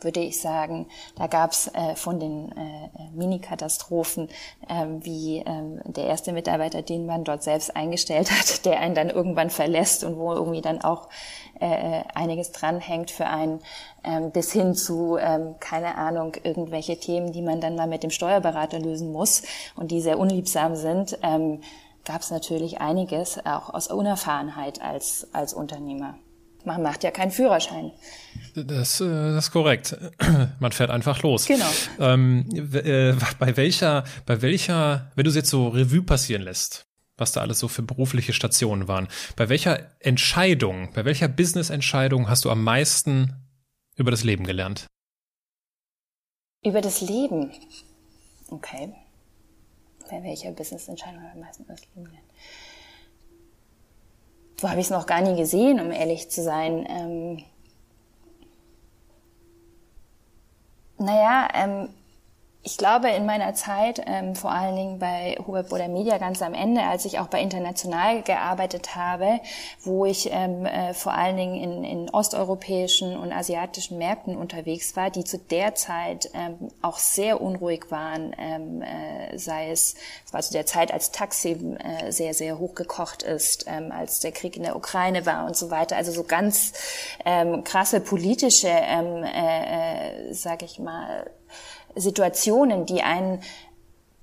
[0.00, 4.28] würde ich sagen, da gab es äh, von den äh, Mini-Katastrophen
[4.68, 5.44] äh, wie äh,
[5.84, 10.16] der erste Mitarbeiter, den man dort selbst eingestellt hat, der einen dann irgendwann verlässt und
[10.18, 11.08] wo irgendwie dann auch
[11.60, 13.60] äh, einiges dranhängt für einen,
[14.04, 18.10] ähm, bis hin zu, ähm, keine Ahnung, irgendwelche Themen, die man dann mal mit dem
[18.10, 19.42] Steuerberater lösen muss
[19.76, 21.60] und die sehr unliebsam sind, ähm,
[22.04, 26.14] gab es natürlich einiges, auch aus Unerfahrenheit als, als Unternehmer.
[26.68, 27.92] Man macht ja keinen Führerschein.
[28.54, 29.96] Das, äh, das ist korrekt.
[30.60, 31.46] Man fährt einfach los.
[31.46, 31.64] Genau.
[31.98, 37.32] Ähm, äh, bei welcher, bei welcher, wenn du es jetzt so Revue passieren lässt, was
[37.32, 42.50] da alles so für berufliche Stationen waren, bei welcher Entscheidung, bei welcher Business-Entscheidung hast du
[42.50, 43.34] am meisten
[43.96, 44.86] über das Leben gelernt?
[46.62, 47.50] Über das Leben.
[48.50, 48.92] Okay.
[50.10, 52.27] Bei welcher Business-Entscheidung am meisten über das Leben gelernt?
[54.60, 56.86] So habe ich es noch gar nie gesehen, um ehrlich zu sein.
[56.88, 57.44] Ähm,
[60.98, 61.88] naja, ähm,
[62.68, 66.52] ich glaube, in meiner Zeit, ähm, vor allen Dingen bei Hubert Boder Media ganz am
[66.52, 69.40] Ende, als ich auch bei International gearbeitet habe,
[69.84, 75.08] wo ich ähm, äh, vor allen Dingen in, in osteuropäischen und asiatischen Märkten unterwegs war,
[75.08, 79.94] die zu der Zeit ähm, auch sehr unruhig waren, ähm, äh, sei es,
[80.26, 84.32] es war zu der Zeit, als Taxi äh, sehr, sehr hochgekocht ist, ähm, als der
[84.32, 85.96] Krieg in der Ukraine war und so weiter.
[85.96, 86.74] Also so ganz
[87.24, 91.30] ähm, krasse politische, ähm, äh, äh, sag ich mal,
[91.94, 93.40] Situationen, die einen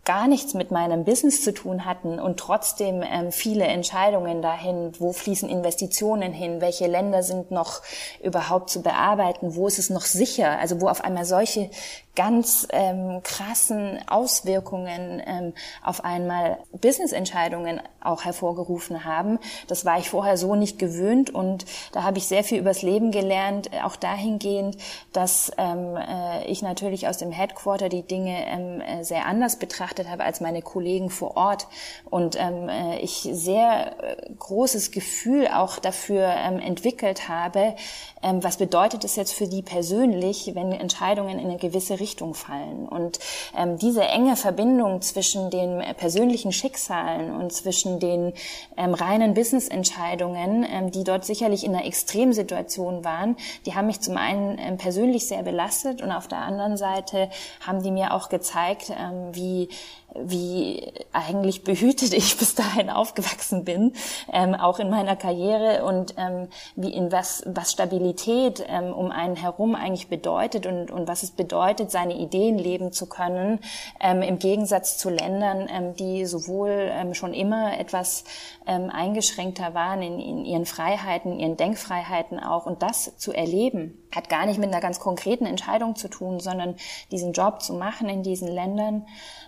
[0.05, 5.11] gar nichts mit meinem Business zu tun hatten und trotzdem ähm, viele Entscheidungen dahin, wo
[5.11, 7.81] fließen Investitionen hin, welche Länder sind noch
[8.23, 11.71] überhaupt zu bearbeiten, wo ist es noch sicher, also wo auf einmal solche
[12.15, 19.39] ganz ähm, krassen Auswirkungen ähm, auf einmal Business-Entscheidungen auch hervorgerufen haben.
[19.67, 23.11] Das war ich vorher so nicht gewöhnt und da habe ich sehr viel übers Leben
[23.11, 24.77] gelernt, äh, auch dahingehend,
[25.11, 30.09] dass ähm, äh, ich natürlich aus dem Headquarter die Dinge ähm, äh, sehr anders betrachtet
[30.09, 31.67] habe als meine Kollegen vor Ort
[32.09, 37.75] und ähm, äh, ich sehr äh, großes Gefühl auch dafür ähm, entwickelt habe,
[38.21, 42.87] ähm, was bedeutet es jetzt für die persönlich, wenn Entscheidungen in eine gewisse Richtung fallen.
[42.87, 43.19] Und
[43.57, 48.33] ähm, diese enge Verbindung zwischen den persönlichen Schicksalen und zwischen den
[48.77, 54.17] ähm, reinen Business-Entscheidungen, ähm, die dort sicherlich in einer Extremsituation waren, die haben mich zum
[54.17, 57.29] einen ähm, persönlich sehr belastet und auf der anderen Seite
[57.65, 59.69] haben die mir auch gezeigt, ähm, wie
[60.17, 63.93] wie eigentlich behütet ich bis dahin aufgewachsen bin,
[64.31, 69.35] ähm, auch in meiner Karriere und ähm, wie in was, was Stabilität ähm, um einen
[69.35, 73.59] herum eigentlich bedeutet und, und was es bedeutet, seine Ideen leben zu können,
[73.99, 78.23] ähm, im Gegensatz zu Ländern, ähm, die sowohl ähm, schon immer etwas
[78.67, 82.65] eingeschränkter waren in, in ihren Freiheiten, ihren Denkfreiheiten auch.
[82.65, 86.75] Und das zu erleben, hat gar nicht mit einer ganz konkreten Entscheidung zu tun, sondern
[87.11, 89.05] diesen Job zu machen in diesen Ländern,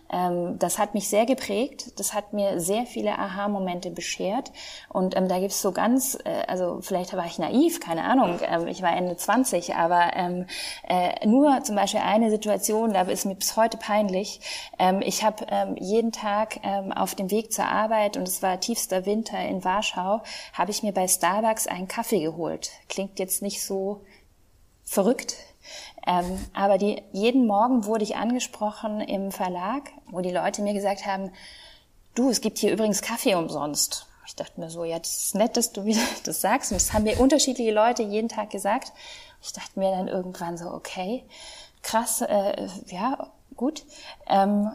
[0.10, 2.00] das hat mich sehr geprägt.
[2.00, 4.52] Das hat mir sehr viele Aha-Momente beschert.
[4.90, 8.68] Und ähm, da gibt's so ganz, äh, also vielleicht war ich naiv, keine Ahnung, ähm,
[8.68, 10.46] ich war Ende 20, aber ähm,
[10.88, 14.40] äh, nur zum Beispiel eine Situation, da ist mir bis heute peinlich.
[14.80, 18.60] Ähm, ich habe ähm, jeden Tag ähm, auf dem Weg zur Arbeit, und es war
[18.60, 20.22] tiefster Winter in Warschau,
[20.54, 22.72] habe ich mir bei Starbucks einen Kaffee geholt.
[22.88, 24.02] Klingt jetzt nicht so
[24.86, 25.36] verrückt,
[26.08, 31.06] ähm, aber die, jeden Morgen wurde ich angesprochen im Verlag, wo die Leute mir gesagt
[31.06, 31.32] haben,
[32.16, 34.08] du, es gibt hier übrigens Kaffee umsonst.
[34.26, 36.72] Ich dachte mir so, ja, das ist nett, dass du wieder das sagst.
[36.72, 38.94] Und das haben mir unterschiedliche Leute jeden Tag gesagt.
[39.42, 41.26] Ich dachte mir dann irgendwann so, okay,
[41.82, 43.84] krass, äh, ja, gut.
[44.28, 44.72] Ähm,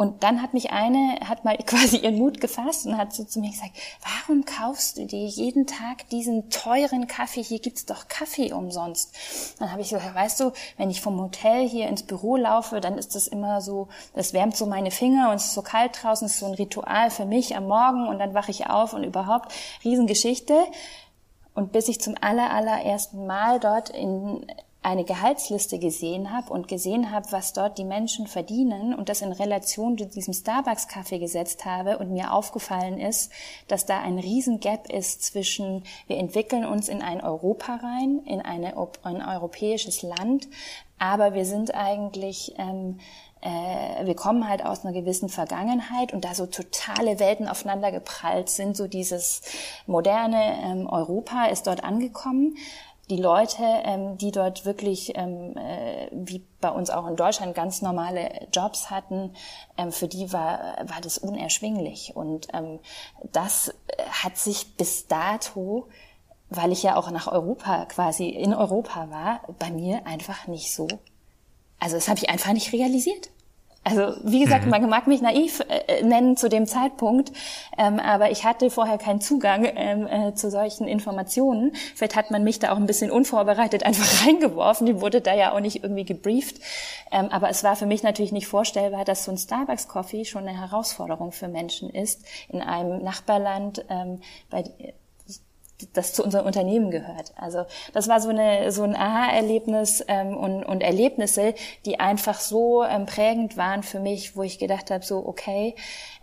[0.00, 3.38] und dann hat mich eine, hat mal quasi ihren Mut gefasst und hat so zu
[3.38, 7.42] mir gesagt, warum kaufst du dir jeden Tag diesen teuren Kaffee?
[7.42, 9.14] Hier gibt's doch Kaffee umsonst.
[9.58, 12.96] Dann habe ich gesagt, weißt du, wenn ich vom Hotel hier ins Büro laufe, dann
[12.96, 16.24] ist das immer so, das wärmt so meine Finger und es ist so kalt draußen,
[16.24, 19.04] es ist so ein Ritual für mich am Morgen und dann wache ich auf und
[19.04, 19.52] überhaupt
[19.84, 20.54] Riesengeschichte.
[21.52, 24.46] Und bis ich zum aller, allerersten Mal dort in
[24.82, 29.32] eine Gehaltsliste gesehen habe und gesehen habe, was dort die Menschen verdienen und das in
[29.32, 33.30] Relation zu diesem Starbucks-Kaffee gesetzt habe und mir aufgefallen ist,
[33.68, 38.74] dass da ein Riesengap ist zwischen, wir entwickeln uns in ein Europa rein, in eine,
[39.02, 40.48] ein europäisches Land,
[40.98, 43.00] aber wir sind eigentlich, ähm,
[43.42, 48.48] äh, wir kommen halt aus einer gewissen Vergangenheit und da so totale Welten aufeinander geprallt
[48.48, 49.42] sind, so dieses
[49.86, 52.56] moderne ähm, Europa ist dort angekommen
[53.10, 57.82] die Leute, ähm, die dort wirklich, ähm, äh, wie bei uns auch in Deutschland, ganz
[57.82, 59.34] normale Jobs hatten,
[59.76, 62.12] ähm, für die war, war das unerschwinglich.
[62.14, 62.78] Und ähm,
[63.32, 63.74] das
[64.22, 65.88] hat sich bis dato,
[66.48, 70.86] weil ich ja auch nach Europa quasi in Europa war, bei mir einfach nicht so.
[71.80, 73.30] Also das habe ich einfach nicht realisiert.
[73.82, 74.70] Also wie gesagt, mhm.
[74.70, 77.32] man mag mich naiv äh, nennen zu dem Zeitpunkt,
[77.78, 81.72] ähm, aber ich hatte vorher keinen Zugang ähm, äh, zu solchen Informationen.
[81.94, 84.86] Vielleicht hat man mich da auch ein bisschen unvorbereitet einfach reingeworfen.
[84.86, 86.60] Die wurde da ja auch nicht irgendwie gebrieft.
[87.10, 90.60] Ähm, aber es war für mich natürlich nicht vorstellbar, dass so ein Starbucks-Coffee schon eine
[90.60, 94.64] Herausforderung für Menschen ist in einem Nachbarland, ähm, bei
[95.92, 97.32] das zu unserem Unternehmen gehört.
[97.36, 101.54] Also das war so eine so ein Aha-Erlebnis ähm, und, und Erlebnisse,
[101.86, 105.74] die einfach so ähm, prägend waren für mich, wo ich gedacht habe, so okay,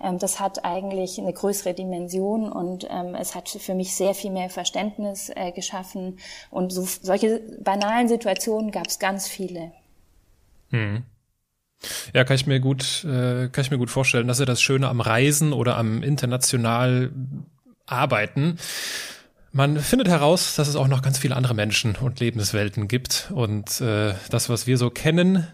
[0.01, 4.31] ähm, das hat eigentlich eine größere Dimension und ähm, es hat für mich sehr viel
[4.31, 9.71] mehr Verständnis äh, geschaffen und so solche banalen Situationen gab es ganz viele.
[10.69, 11.03] Hm.
[12.13, 14.27] Ja, kann ich mir gut, äh, kann ich mir gut vorstellen.
[14.27, 17.11] Das ist ja das Schöne am Reisen oder am international
[17.85, 18.57] Arbeiten
[19.51, 23.31] man findet heraus, dass es auch noch ganz viele andere Menschen und Lebenswelten gibt.
[23.33, 25.47] Und äh, das, was wir so kennen,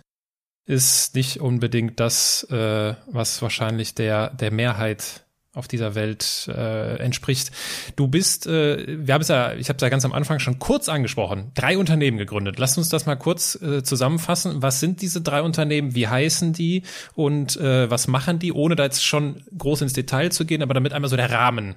[0.66, 7.52] ist nicht unbedingt das, äh, was wahrscheinlich der, der Mehrheit auf dieser Welt äh, entspricht.
[7.96, 10.58] Du bist, äh, wir haben es ja, ich habe es ja ganz am Anfang schon
[10.58, 12.58] kurz angesprochen, drei Unternehmen gegründet.
[12.58, 14.64] Lass uns das mal kurz äh, zusammenfassen.
[14.64, 15.94] Was sind diese drei Unternehmen?
[15.94, 20.32] Wie heißen die und äh, was machen die, ohne da jetzt schon groß ins Detail
[20.32, 21.76] zu gehen, aber damit einmal so der Rahmen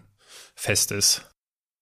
[0.54, 1.35] fest ist.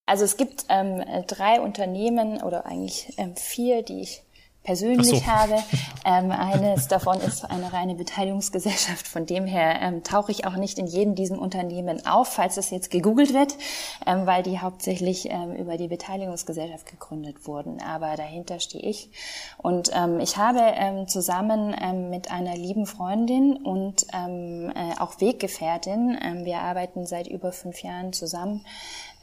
[0.07, 4.23] Also es gibt ähm, drei Unternehmen oder eigentlich ähm, vier, die ich
[4.65, 5.27] persönlich so.
[5.27, 5.63] habe.
[6.07, 9.09] Ähm, eines davon ist eine reine Beteiligungsgesellschaft.
[9.09, 12.69] Von dem her ähm, tauche ich auch nicht in jedem diesem Unternehmen auf, falls es
[12.69, 13.57] jetzt gegoogelt wird,
[14.05, 17.81] ähm, weil die hauptsächlich ähm, über die Beteiligungsgesellschaft gegründet wurden.
[17.81, 19.09] Aber dahinter stehe ich.
[19.57, 25.23] Und ähm, ich habe ähm, zusammen ähm, mit einer lieben Freundin und ähm, äh, auch
[25.23, 28.67] Weggefährtin, ähm, wir arbeiten seit über fünf Jahren zusammen,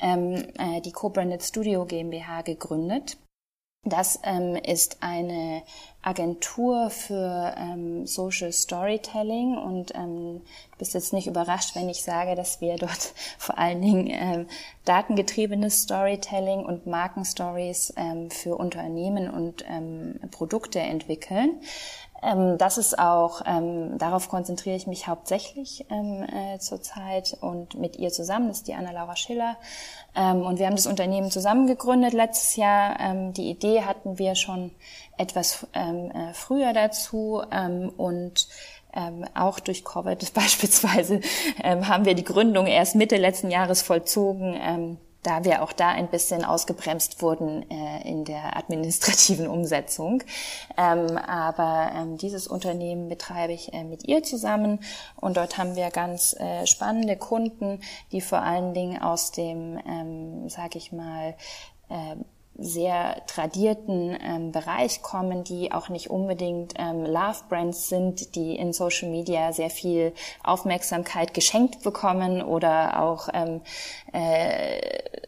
[0.02, 3.18] ähm, äh, die Co-Branded Studio GmbH gegründet.
[3.84, 5.64] Das ähm, ist eine
[6.04, 12.36] Agentur für ähm, Social Storytelling und ähm, du bist jetzt nicht überrascht, wenn ich sage,
[12.36, 14.48] dass wir dort vor allen Dingen ähm,
[14.86, 21.60] datengetriebenes Storytelling und Markenstories ähm, für Unternehmen und ähm, Produkte entwickeln.
[22.24, 27.98] Ähm, das ist auch, ähm, darauf konzentriere ich mich hauptsächlich ähm, äh, zurzeit und mit
[27.98, 29.58] ihr zusammen, das ist die Anna-Laura Schiller.
[30.16, 33.00] Ähm, und wir haben das Unternehmen zusammen gegründet letztes Jahr.
[33.00, 34.72] Ähm, die Idee hatten wir schon
[35.18, 37.42] etwas ähm, äh, früher dazu
[37.98, 38.48] und
[38.94, 41.22] ähm, auch durch Covid beispielsweise
[41.64, 44.56] ähm, haben wir die Gründung erst Mitte letzten Jahres vollzogen.
[44.60, 50.24] Ähm, da wir auch da ein bisschen ausgebremst wurden äh, in der administrativen Umsetzung.
[50.78, 54.80] Ähm, aber ähm, dieses Unternehmen betreibe ich äh, mit ihr zusammen
[55.16, 57.82] und dort haben wir ganz äh, spannende Kunden,
[58.12, 61.36] die vor allen Dingen aus dem, ähm, sage ich mal,
[61.90, 62.16] äh,
[62.62, 68.74] sehr tradierten ähm, Bereich kommen, die auch nicht unbedingt ähm, Love Brands sind, die in
[68.74, 73.62] Social Media sehr viel Aufmerksamkeit geschenkt bekommen oder auch ähm,
[74.14, 74.80] äh,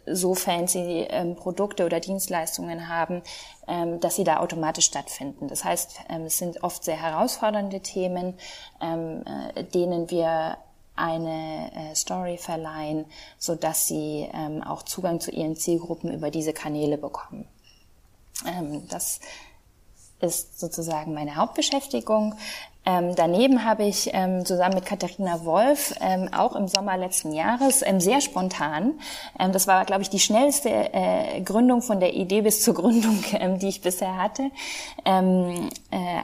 [0.05, 3.21] so fancy ähm, Produkte oder Dienstleistungen haben,
[3.67, 5.47] ähm, dass sie da automatisch stattfinden.
[5.47, 8.35] Das heißt, ähm, es sind oft sehr herausfordernde Themen,
[8.81, 9.23] ähm,
[9.55, 10.57] äh, denen wir
[10.95, 13.05] eine äh, Story verleihen,
[13.37, 17.47] so dass sie ähm, auch Zugang zu ihren Zielgruppen über diese Kanäle bekommen.
[18.45, 19.19] Ähm, das
[20.19, 22.35] ist sozusagen meine Hauptbeschäftigung.
[22.85, 27.81] Ähm, daneben habe ich ähm, zusammen mit Katharina Wolf ähm, auch im Sommer letzten Jahres
[27.81, 28.99] ähm, sehr spontan,
[29.39, 33.23] ähm, das war, glaube ich, die schnellste äh, Gründung von der Idee bis zur Gründung,
[33.33, 34.51] ähm, die ich bisher hatte,
[35.05, 35.69] äh,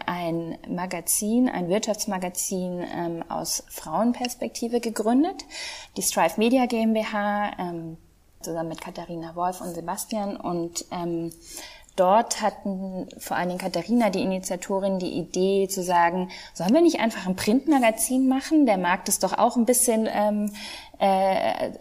[0.05, 5.45] ein Magazin, ein Wirtschaftsmagazin aus Frauenperspektive gegründet,
[5.95, 7.51] die Strive Media GmbH,
[8.41, 10.37] zusammen mit Katharina Wolf und Sebastian.
[10.37, 10.85] Und
[11.99, 16.99] dort hatten vor allen Dingen Katharina, die Initiatorin, die Idee zu sagen, sollen wir nicht
[16.99, 18.65] einfach ein Printmagazin machen?
[18.65, 20.51] Der Markt ist doch auch ein bisschen ähm,
[20.99, 21.71] äh,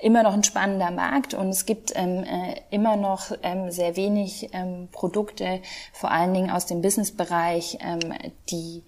[0.00, 4.50] immer noch ein spannender Markt und es gibt ähm, äh, immer noch ähm, sehr wenig
[4.52, 5.60] ähm, Produkte,
[5.92, 8.00] vor allen Dingen aus dem Businessbereich, ähm,
[8.50, 8.82] die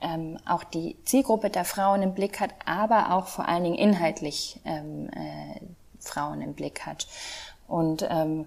[0.00, 4.60] ähm, auch die Zielgruppe der Frauen im Blick hat, aber auch vor allen Dingen inhaltlich
[4.64, 5.60] ähm, äh,
[6.00, 7.06] Frauen im Blick hat.
[7.66, 8.46] Und ähm,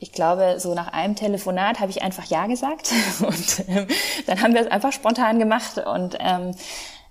[0.00, 3.86] ich glaube, so nach einem Telefonat habe ich einfach Ja gesagt und ähm,
[4.26, 6.52] dann haben wir es einfach spontan gemacht und ähm,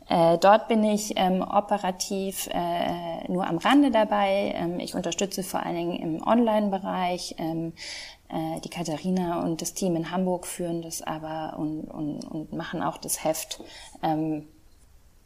[0.10, 4.56] äh, dort bin ich ähm, operativ äh, nur am Rande dabei.
[4.56, 7.36] Ähm, ich unterstütze vor allen Dingen im Online-Bereich.
[7.38, 7.74] Ähm,
[8.30, 12.82] äh, die Katharina und das Team in Hamburg führen das aber und, und, und machen
[12.82, 13.62] auch das Heft.
[14.02, 14.48] Ähm,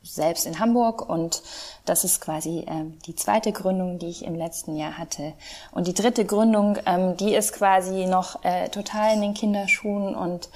[0.04, 1.42] selbst in Hamburg und
[1.86, 5.34] das ist quasi ähm, die zweite Gründung, die ich im letzten Jahr hatte.
[5.72, 10.50] Und die dritte Gründung, ähm, die ist quasi noch äh, total in den Kinderschuhen und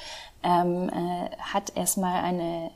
[0.43, 2.71] ähm, äh, hat erstmal eine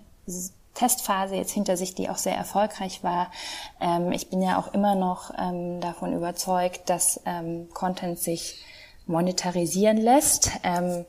[0.73, 3.31] Testphase jetzt hinter sich, die auch sehr erfolgreich war.
[3.79, 8.63] Ähm, ich bin ja auch immer noch ähm, davon überzeugt, dass ähm, Content sich
[9.05, 10.51] monetarisieren lässt.
[10.63, 11.05] Ähm,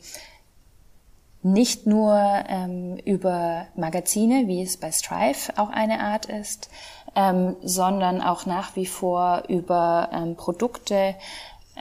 [1.42, 2.14] nicht nur
[2.48, 6.70] ähm, über Magazine, wie es bei Strive auch eine Art ist,
[7.14, 11.14] ähm, sondern auch nach wie vor über ähm, Produkte,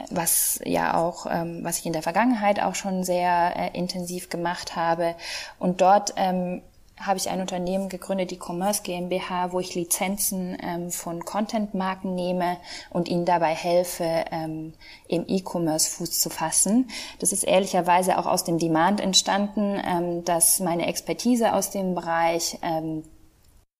[0.09, 4.75] was ja auch, ähm, was ich in der Vergangenheit auch schon sehr äh, intensiv gemacht
[4.75, 5.15] habe.
[5.59, 6.61] Und dort ähm,
[7.05, 12.57] habe ich ein Unternehmen gegründet, die Commerce GmbH, wo ich Lizenzen ähm, von Content-Marken nehme
[12.89, 14.73] und ihnen dabei helfe, ähm,
[15.07, 16.89] im E-Commerce Fuß zu fassen.
[17.19, 22.57] Das ist ehrlicherweise auch aus dem Demand entstanden, ähm, dass meine Expertise aus dem Bereich
[22.61, 23.03] ähm,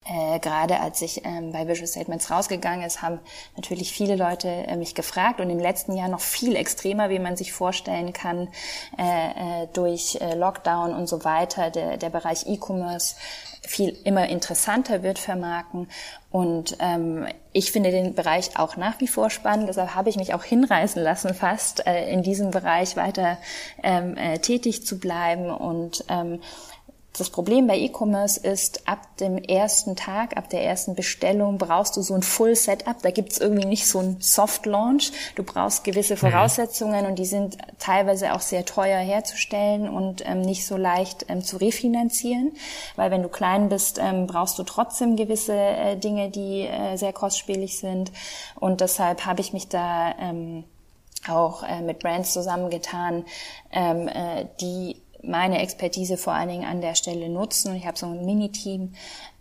[0.03, 3.19] äh, gerade als ich ähm, bei Visual Statements rausgegangen ist, haben
[3.55, 7.37] natürlich viele Leute äh, mich gefragt und im letzten Jahr noch viel extremer, wie man
[7.37, 8.47] sich vorstellen kann,
[8.97, 13.15] äh, äh, durch äh, Lockdown und so weiter, der, der Bereich E-Commerce
[13.61, 15.87] viel immer interessanter wird für Marken.
[16.31, 19.69] Und ähm, ich finde den Bereich auch nach wie vor spannend.
[19.69, 23.37] Deshalb habe ich mich auch hinreißen lassen, fast äh, in diesem Bereich weiter
[23.83, 26.41] ähm, äh, tätig zu bleiben und ähm,
[27.17, 32.01] das Problem bei E-Commerce ist, ab dem ersten Tag, ab der ersten Bestellung brauchst du
[32.01, 33.01] so ein Full Setup.
[33.01, 35.11] Da gibt's irgendwie nicht so ein Soft Launch.
[35.35, 36.19] Du brauchst gewisse mhm.
[36.19, 41.43] Voraussetzungen und die sind teilweise auch sehr teuer herzustellen und ähm, nicht so leicht ähm,
[41.43, 42.53] zu refinanzieren.
[42.95, 47.11] Weil wenn du klein bist, ähm, brauchst du trotzdem gewisse äh, Dinge, die äh, sehr
[47.11, 48.11] kostspielig sind.
[48.57, 50.63] Und deshalb habe ich mich da ähm,
[51.27, 53.25] auch äh, mit Brands zusammengetan,
[53.71, 57.75] ähm, äh, die meine Expertise vor allen Dingen an der Stelle nutzen.
[57.75, 58.93] Ich habe so ein Mini-Team,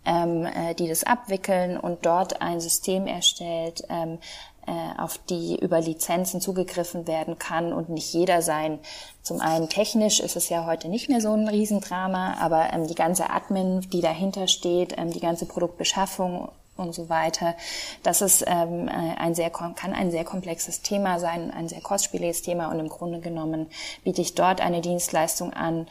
[0.05, 4.19] ähm, äh, die das abwickeln und dort ein System erstellt, ähm,
[4.67, 8.79] äh, auf die über Lizenzen zugegriffen werden kann und nicht jeder sein.
[9.23, 12.95] Zum einen technisch ist es ja heute nicht mehr so ein Riesendrama, aber ähm, die
[12.95, 16.49] ganze Admin, die dahinter steht, ähm, die ganze Produktbeschaffung
[16.81, 17.55] und so weiter.
[18.03, 22.71] Das ist ähm, ein sehr kann ein sehr komplexes Thema sein, ein sehr kostspieliges Thema
[22.71, 23.67] und im Grunde genommen
[24.03, 25.87] biete ich dort eine Dienstleistung an,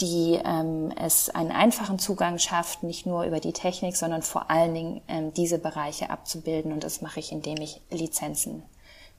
[0.00, 4.74] die ähm, es einen einfachen Zugang schafft, nicht nur über die Technik, sondern vor allen
[4.74, 6.72] Dingen ähm, diese Bereiche abzubilden.
[6.72, 8.64] Und das mache ich, indem ich Lizenzen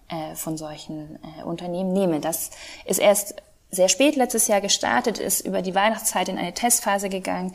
[0.09, 2.19] äh, von solchen äh, Unternehmen nehme.
[2.19, 2.51] Das
[2.85, 3.35] ist erst
[3.71, 7.53] sehr spät letztes Jahr gestartet, ist über die Weihnachtszeit in eine Testphase gegangen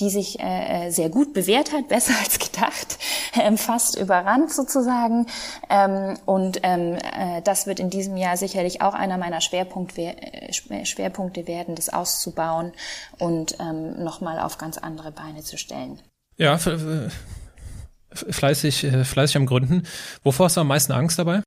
[0.00, 2.98] die sich äh, äh sehr gut bewährt hat, besser als gedacht,
[3.40, 5.26] ähm, fast überrannt sozusagen.
[5.68, 10.52] Ähm, und ähm, äh, das wird in diesem Jahr sicherlich auch einer meiner Schwerpunkt äh,
[10.52, 12.72] Schwerpunkte werden, das auszubauen
[13.18, 16.00] und ähm, nochmal auf ganz andere Beine zu stellen.
[16.36, 16.58] Ja,
[18.12, 19.86] fleißig, äh, fleißig am Gründen.
[20.22, 21.42] Wovor hast du am meisten Angst dabei?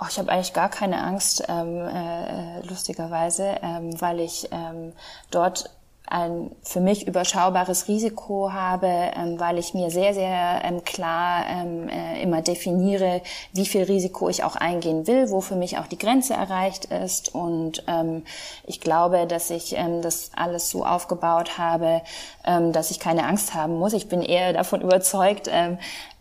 [0.00, 4.92] Oh, ich habe eigentlich gar keine Angst, ähm, äh, lustigerweise, ähm, weil ich ähm,
[5.32, 5.70] dort
[6.10, 11.88] ein für mich überschaubares Risiko habe, ähm, weil ich mir sehr, sehr ähm, klar ähm,
[11.88, 15.98] äh, immer definiere, wie viel Risiko ich auch eingehen will, wo für mich auch die
[15.98, 17.34] Grenze erreicht ist.
[17.34, 18.24] Und ähm,
[18.66, 22.02] ich glaube, dass ich ähm, das alles so aufgebaut habe,
[22.44, 23.92] ähm, dass ich keine Angst haben muss.
[23.92, 25.50] Ich bin eher davon überzeugt,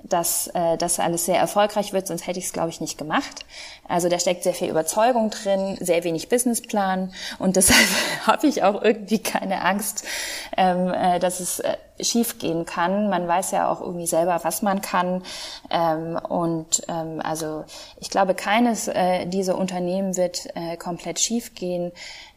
[0.03, 3.45] dass äh, das alles sehr erfolgreich wird, sonst hätte ich es, glaube ich, nicht gemacht.
[3.87, 7.87] Also da steckt sehr viel Überzeugung drin, sehr wenig Businessplan und deshalb
[8.27, 10.05] habe ich auch irgendwie keine Angst,
[10.55, 13.09] ähm, äh, dass es äh, schief gehen kann.
[13.09, 15.23] Man weiß ja auch irgendwie selber, was man kann.
[15.69, 17.65] Ähm, und ähm, also
[17.99, 21.91] ich glaube, keines äh, dieser Unternehmen wird äh, komplett schief gehen.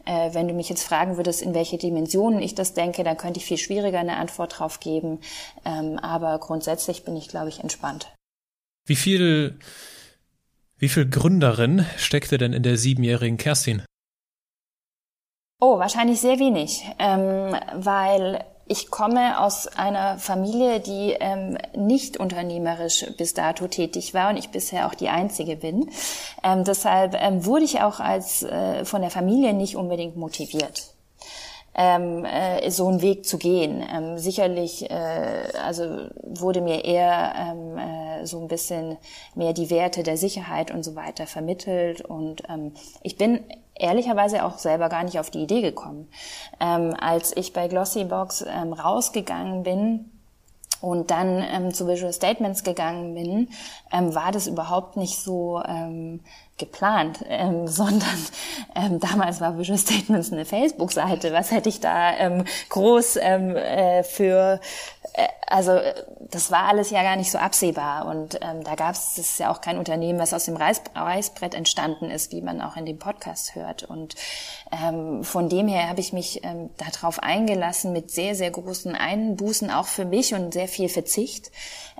[0.05, 3.39] Äh, wenn du mich jetzt fragen würdest, in welche Dimensionen ich das denke, dann könnte
[3.39, 5.19] ich viel schwieriger eine Antwort drauf geben.
[5.65, 8.11] Ähm, aber grundsätzlich bin ich, glaube ich, entspannt.
[8.85, 9.59] Wie viel,
[10.77, 13.83] wie viel Gründerin steckte denn in der siebenjährigen Kerstin?
[15.59, 23.05] Oh, wahrscheinlich sehr wenig, ähm, weil ich komme aus einer Familie, die ähm, nicht unternehmerisch
[23.17, 25.89] bis dato tätig war und ich bisher auch die einzige bin.
[26.41, 30.93] Ähm, deshalb ähm, wurde ich auch als äh, von der Familie nicht unbedingt motiviert.
[31.75, 33.83] Ähm, äh, so einen Weg zu gehen.
[33.93, 38.97] Ähm, sicherlich, äh, also wurde mir eher ähm, äh, so ein bisschen
[39.35, 43.41] mehr die Werte der Sicherheit und so weiter vermittelt und ähm, ich bin
[43.75, 46.09] ehrlicherweise auch selber gar nicht auf die Idee gekommen.
[46.59, 50.11] Ähm, als ich bei Glossybox ähm, rausgegangen bin,
[50.81, 53.49] und dann ähm, zu Visual Statements gegangen bin,
[53.91, 56.21] ähm, war das überhaupt nicht so ähm,
[56.57, 58.25] geplant, ähm, sondern
[58.75, 61.31] ähm, damals war Visual Statements eine Facebook-Seite.
[61.33, 64.59] Was hätte ich da ähm, groß ähm, äh, für
[65.13, 65.79] äh, also
[66.19, 68.05] das war alles ja gar nicht so absehbar.
[68.05, 70.81] Und ähm, da gab es, das ist ja auch kein Unternehmen, was aus dem Reiß,
[70.95, 73.83] Reißbrett entstanden ist, wie man auch in dem Podcast hört.
[73.83, 74.15] Und
[74.71, 79.69] ähm, von dem her habe ich mich ähm, darauf eingelassen mit sehr, sehr großen Einbußen
[79.69, 81.51] auch für mich und sehr viel Verzicht,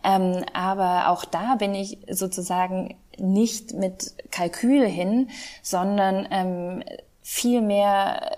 [0.03, 5.29] ähm, aber auch da bin ich sozusagen nicht mit Kalkül hin,
[5.61, 6.83] sondern ähm,
[7.21, 8.37] viel mehr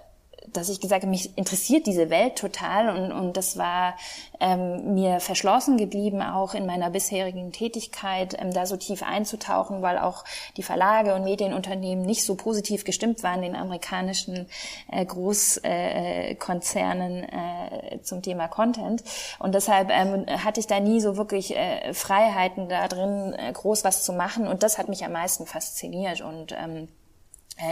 [0.53, 3.95] dass ich gesagt habe, mich interessiert diese Welt total und, und das war
[4.39, 9.97] ähm, mir verschlossen geblieben, auch in meiner bisherigen Tätigkeit, ähm, da so tief einzutauchen, weil
[9.97, 10.23] auch
[10.57, 14.47] die Verlage und Medienunternehmen nicht so positiv gestimmt waren, den amerikanischen
[14.91, 19.03] äh, Großkonzernen äh, äh, zum Thema Content.
[19.39, 23.83] Und deshalb ähm, hatte ich da nie so wirklich äh, Freiheiten da drin, äh, groß
[23.83, 27.02] was zu machen und das hat mich am meisten fasziniert und ähm, äh,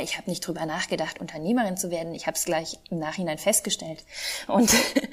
[0.04, 2.14] ich habe nicht drüber nachgedacht, Unternehmerin zu werden.
[2.14, 4.04] Ich habe es gleich im Nachhinein festgestellt.
[4.48, 4.72] Und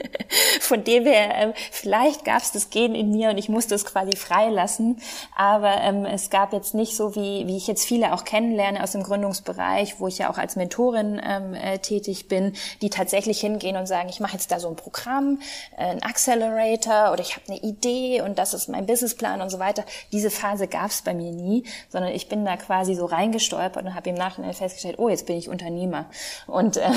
[0.60, 3.86] von dem her, ähm, vielleicht gab es das Gen in mir und ich musste es
[3.86, 5.00] quasi freilassen.
[5.34, 8.92] Aber ähm, es gab jetzt nicht so, wie, wie ich jetzt viele auch kennenlerne aus
[8.92, 12.52] dem Gründungsbereich, wo ich ja auch als Mentorin ähm, äh, tätig bin,
[12.82, 15.40] die tatsächlich hingehen und sagen, ich mache jetzt da so ein Programm,
[15.78, 19.58] äh, ein Accelerator oder ich habe eine Idee und das ist mein Businessplan und so
[19.58, 19.84] weiter.
[20.12, 23.94] Diese Phase gab es bei mir nie, sondern ich bin da quasi so reingestolpert und
[23.94, 26.10] habe im Nachhinein festgestellt, oh, jetzt bin ich Unternehmer.
[26.46, 26.90] Und äh,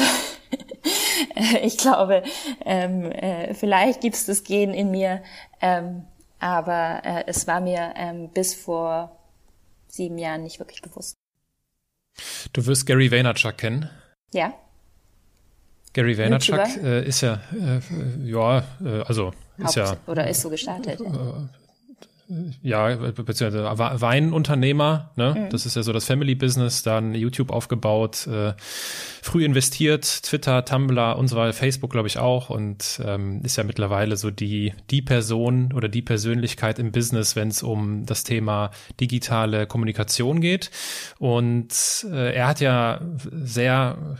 [1.63, 2.23] ich glaube,
[2.65, 5.21] ähm, äh, vielleicht gibt es das Gen in mir,
[5.61, 6.05] ähm,
[6.39, 9.17] aber äh, es war mir ähm, bis vor
[9.87, 11.15] sieben Jahren nicht wirklich bewusst.
[12.53, 13.89] Du wirst Gary Vaynerchuk kennen.
[14.33, 14.53] Ja.
[15.93, 17.79] Gary Vaynerchuk äh, ist ja, äh,
[18.23, 19.97] ja, äh, also ist Haupt, ja.
[20.07, 20.99] Oder ist so gestartet.
[22.61, 25.35] Ja, beziehungsweise Weinunternehmer, ne?
[25.37, 25.49] Mhm.
[25.49, 28.53] Das ist ja so das Family Business, dann YouTube aufgebaut, äh,
[29.21, 33.63] früh investiert, Twitter, Tumblr und so weiter, Facebook glaube ich auch und ähm, ist ja
[33.63, 38.71] mittlerweile so die, die Person oder die Persönlichkeit im Business, wenn es um das Thema
[38.99, 40.71] digitale Kommunikation geht.
[41.19, 43.01] Und äh, er hat ja
[43.31, 44.17] sehr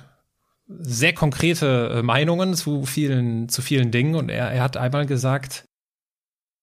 [0.80, 5.66] sehr konkrete äh, Meinungen zu vielen, zu vielen Dingen und er, er hat einmal gesagt,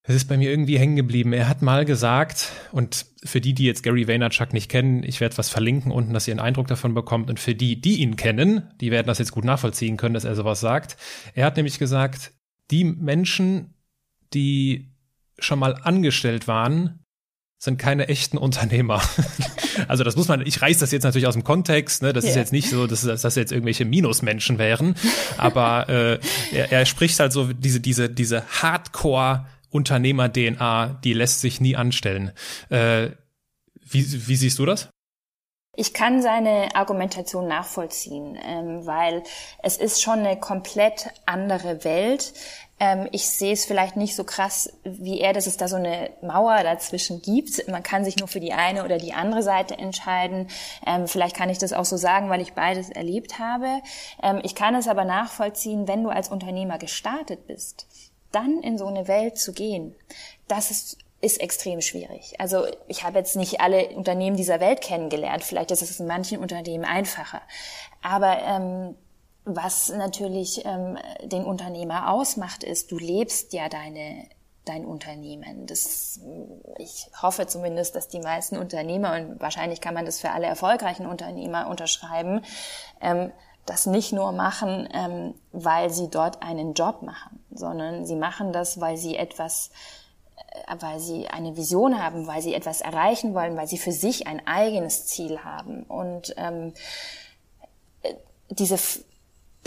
[0.09, 1.35] Es ist bei mir irgendwie hängen geblieben.
[1.35, 5.37] Er hat mal gesagt, und für die, die jetzt Gary Vaynerchuk nicht kennen, ich werde
[5.37, 7.29] was verlinken unten, dass ihr einen Eindruck davon bekommt.
[7.29, 10.35] Und für die, die ihn kennen, die werden das jetzt gut nachvollziehen können, dass er
[10.35, 10.97] sowas sagt.
[11.35, 12.33] Er hat nämlich gesagt,
[12.71, 13.75] die Menschen,
[14.33, 14.95] die
[15.39, 17.01] schon mal angestellt waren,
[17.59, 19.03] sind keine echten Unternehmer.
[19.89, 22.15] also das muss man, ich reiß das jetzt natürlich aus dem Kontext, ne?
[22.15, 22.31] das yeah.
[22.31, 24.95] ist jetzt nicht so, dass, dass das jetzt irgendwelche Minusmenschen wären,
[25.37, 26.19] aber äh,
[26.53, 32.33] er, er spricht halt so diese, diese, diese Hardcore- Unternehmer-DNA, die lässt sich nie anstellen.
[32.71, 33.11] Äh,
[33.91, 34.91] wie, wie siehst du das?
[35.81, 39.23] Ich kann seine Argumentation nachvollziehen, ähm, weil
[39.63, 42.33] es ist schon eine komplett andere Welt.
[42.81, 46.11] Ähm, ich sehe es vielleicht nicht so krass wie er, dass es da so eine
[46.21, 47.69] Mauer dazwischen gibt.
[47.69, 50.49] Man kann sich nur für die eine oder die andere Seite entscheiden.
[50.85, 53.81] Ähm, vielleicht kann ich das auch so sagen, weil ich beides erlebt habe.
[54.21, 57.87] Ähm, ich kann es aber nachvollziehen, wenn du als Unternehmer gestartet bist
[58.33, 59.95] dann in so eine Welt zu gehen,
[60.47, 62.35] das ist, ist extrem schwierig.
[62.39, 65.45] Also ich habe jetzt nicht alle Unternehmen dieser Welt kennengelernt.
[65.45, 67.41] Vielleicht ist es in manchen Unternehmen einfacher.
[68.03, 68.95] Aber ähm,
[69.45, 74.27] was natürlich ähm, den Unternehmer ausmacht, ist, du lebst ja deine
[74.69, 75.67] dein Unternehmen.
[75.67, 76.21] Das,
[76.79, 81.07] ich hoffe zumindest, dass die meisten Unternehmer, und wahrscheinlich kann man das für alle erfolgreichen
[81.07, 82.43] Unternehmer unterschreiben,
[83.01, 83.33] ähm,
[83.67, 88.81] das nicht nur machen, ähm, weil sie dort einen Job machen, sondern sie machen das,
[88.81, 89.71] weil sie etwas,
[90.37, 94.27] äh, weil sie eine Vision haben, weil sie etwas erreichen wollen, weil sie für sich
[94.27, 95.83] ein eigenes Ziel haben.
[95.85, 96.73] Und ähm,
[98.03, 98.15] äh,
[98.51, 98.79] diese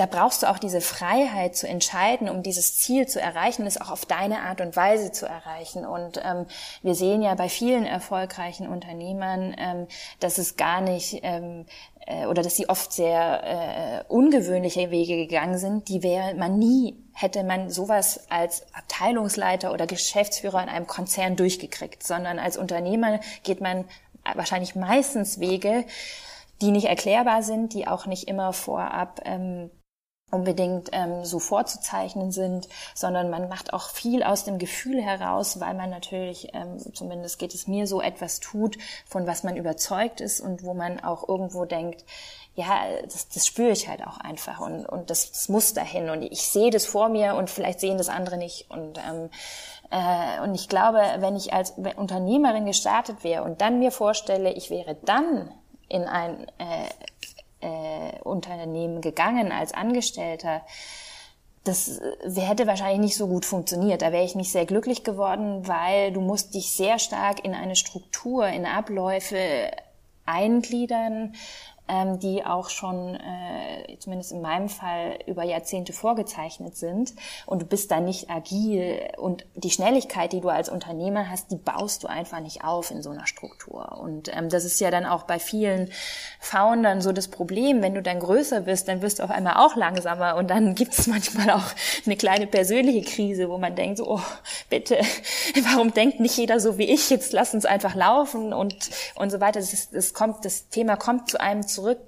[0.02, 3.92] da brauchst du auch diese Freiheit zu entscheiden, um dieses Ziel zu erreichen, es auch
[3.92, 5.86] auf deine Art und Weise zu erreichen.
[5.86, 6.48] Und ähm,
[6.82, 9.88] wir sehen ja bei vielen erfolgreichen Unternehmern, ähm,
[10.20, 11.68] dass es gar nicht ähm,
[12.08, 16.96] äh, oder dass sie oft sehr äh, ungewöhnliche Wege gegangen sind, die wäre man nie
[17.14, 23.62] hätte man sowas als Abteilungsleiter oder Geschäftsführer in einem Konzern durchgekriegt, sondern als Unternehmer geht
[23.62, 23.86] man
[24.36, 25.86] wahrscheinlich meistens Wege,
[26.62, 29.72] die nicht erklärbar sind, die auch nicht immer vorab ähm,
[30.32, 35.74] unbedingt ähm, so vorzuzeichnen sind, sondern man macht auch viel aus dem Gefühl heraus, weil
[35.74, 40.40] man natürlich, ähm, zumindest geht es mir so, etwas tut, von was man überzeugt ist
[40.40, 42.06] und wo man auch irgendwo denkt,
[42.56, 46.22] ja, das, das spüre ich halt auch einfach und, und das, das muss dahin und
[46.22, 49.30] ich sehe das vor mir und vielleicht sehen das andere nicht und ähm,
[49.90, 54.70] äh, und ich glaube, wenn ich als Unternehmerin gestartet wäre und dann mir vorstelle, ich
[54.70, 55.52] wäre dann
[55.88, 56.90] in ein äh,
[57.62, 60.62] äh, Unternehmen gegangen als Angestellter,
[61.64, 64.02] das äh, hätte wahrscheinlich nicht so gut funktioniert.
[64.02, 67.76] Da wäre ich nicht sehr glücklich geworden, weil du musst dich sehr stark in eine
[67.76, 69.72] Struktur, in Abläufe
[70.26, 71.36] eingliedern,
[71.92, 77.14] ähm, die auch schon, äh, zumindest in meinem Fall, über Jahrzehnte vorgezeichnet sind.
[77.46, 79.10] Und du bist da nicht agil.
[79.18, 83.04] Und die Schnelligkeit, die du als Unternehmer hast, die baust du einfach nicht auf in
[83.04, 84.00] so einer Struktur.
[84.00, 85.92] Und ähm, das ist ja dann auch bei vielen
[86.40, 87.82] Foundern so das Problem.
[87.82, 90.38] Wenn du dann größer bist, dann wirst du auf einmal auch langsamer.
[90.38, 91.66] Und dann gibt es manchmal auch
[92.06, 94.22] eine kleine persönliche Krise, wo man denkt, so, oh,
[94.70, 94.98] bitte,
[95.72, 97.10] warum denkt nicht jeder so wie ich?
[97.10, 99.60] Jetzt lass uns einfach laufen und, und so weiter.
[99.60, 102.00] Das, kommt, das Thema kommt zu einem zurück zurück.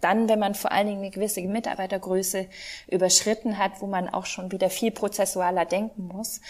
[0.00, 2.46] Dann, wenn man vor allen Dingen eine gewisse Mitarbeitergröße
[2.88, 6.40] überschritten hat, wo man auch schon wieder viel prozessualer denken muss,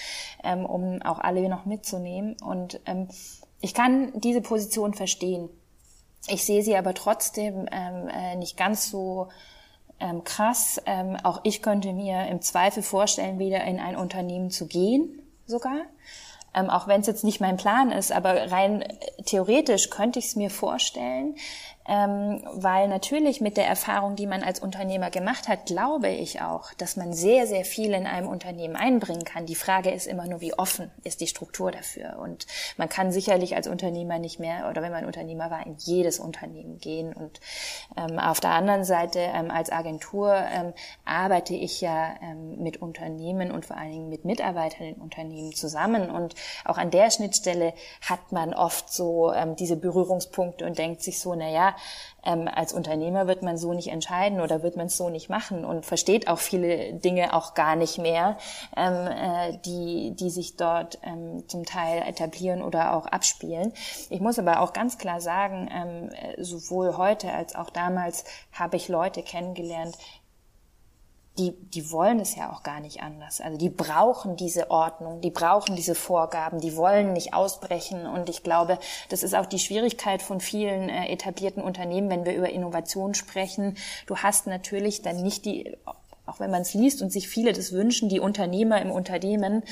[0.44, 2.36] ähm, um auch alle noch mitzunehmen.
[2.40, 3.08] Und ähm,
[3.60, 5.48] ich kann diese Position verstehen.
[6.28, 9.28] Ich sehe sie aber trotzdem ähm, äh, nicht ganz so
[9.98, 10.80] ähm, krass.
[10.86, 15.80] Ähm, auch ich könnte mir im Zweifel vorstellen, wieder in ein Unternehmen zu gehen, sogar.
[16.54, 18.84] Ähm, auch wenn es jetzt nicht mein Plan ist, aber rein
[19.24, 21.36] theoretisch könnte ich es mir vorstellen,
[21.90, 26.72] ähm, weil natürlich mit der Erfahrung, die man als Unternehmer gemacht hat, glaube ich auch,
[26.74, 29.44] dass man sehr, sehr viel in einem Unternehmen einbringen kann.
[29.44, 32.20] Die Frage ist immer nur, wie offen ist die Struktur dafür.
[32.22, 36.20] Und man kann sicherlich als Unternehmer nicht mehr, oder wenn man Unternehmer war, in jedes
[36.20, 37.12] Unternehmen gehen.
[37.12, 37.40] Und
[37.96, 40.72] ähm, auf der anderen Seite ähm, als Agentur ähm,
[41.04, 46.08] arbeite ich ja ähm, mit Unternehmen und vor allen Dingen mit Mitarbeitern in Unternehmen zusammen.
[46.08, 47.74] Und auch an der Schnittstelle
[48.08, 51.74] hat man oft so ähm, diese Berührungspunkte und denkt sich so, na ja,
[52.24, 55.64] ähm, als Unternehmer wird man so nicht entscheiden oder wird man es so nicht machen
[55.64, 58.36] und versteht auch viele Dinge auch gar nicht mehr,
[58.76, 63.72] ähm, äh, die, die sich dort ähm, zum Teil etablieren oder auch abspielen.
[64.10, 66.10] Ich muss aber auch ganz klar sagen, ähm,
[66.42, 69.96] sowohl heute als auch damals habe ich Leute kennengelernt,
[71.40, 73.40] die, die wollen es ja auch gar nicht anders.
[73.40, 78.06] Also die brauchen diese Ordnung, die brauchen diese Vorgaben, die wollen nicht ausbrechen.
[78.06, 78.78] Und ich glaube,
[79.08, 83.76] das ist auch die Schwierigkeit von vielen äh, etablierten Unternehmen, wenn wir über Innovation sprechen.
[84.06, 85.76] Du hast natürlich dann nicht die,
[86.26, 89.62] auch wenn man es liest und sich viele das wünschen, die Unternehmer im Unternehmen,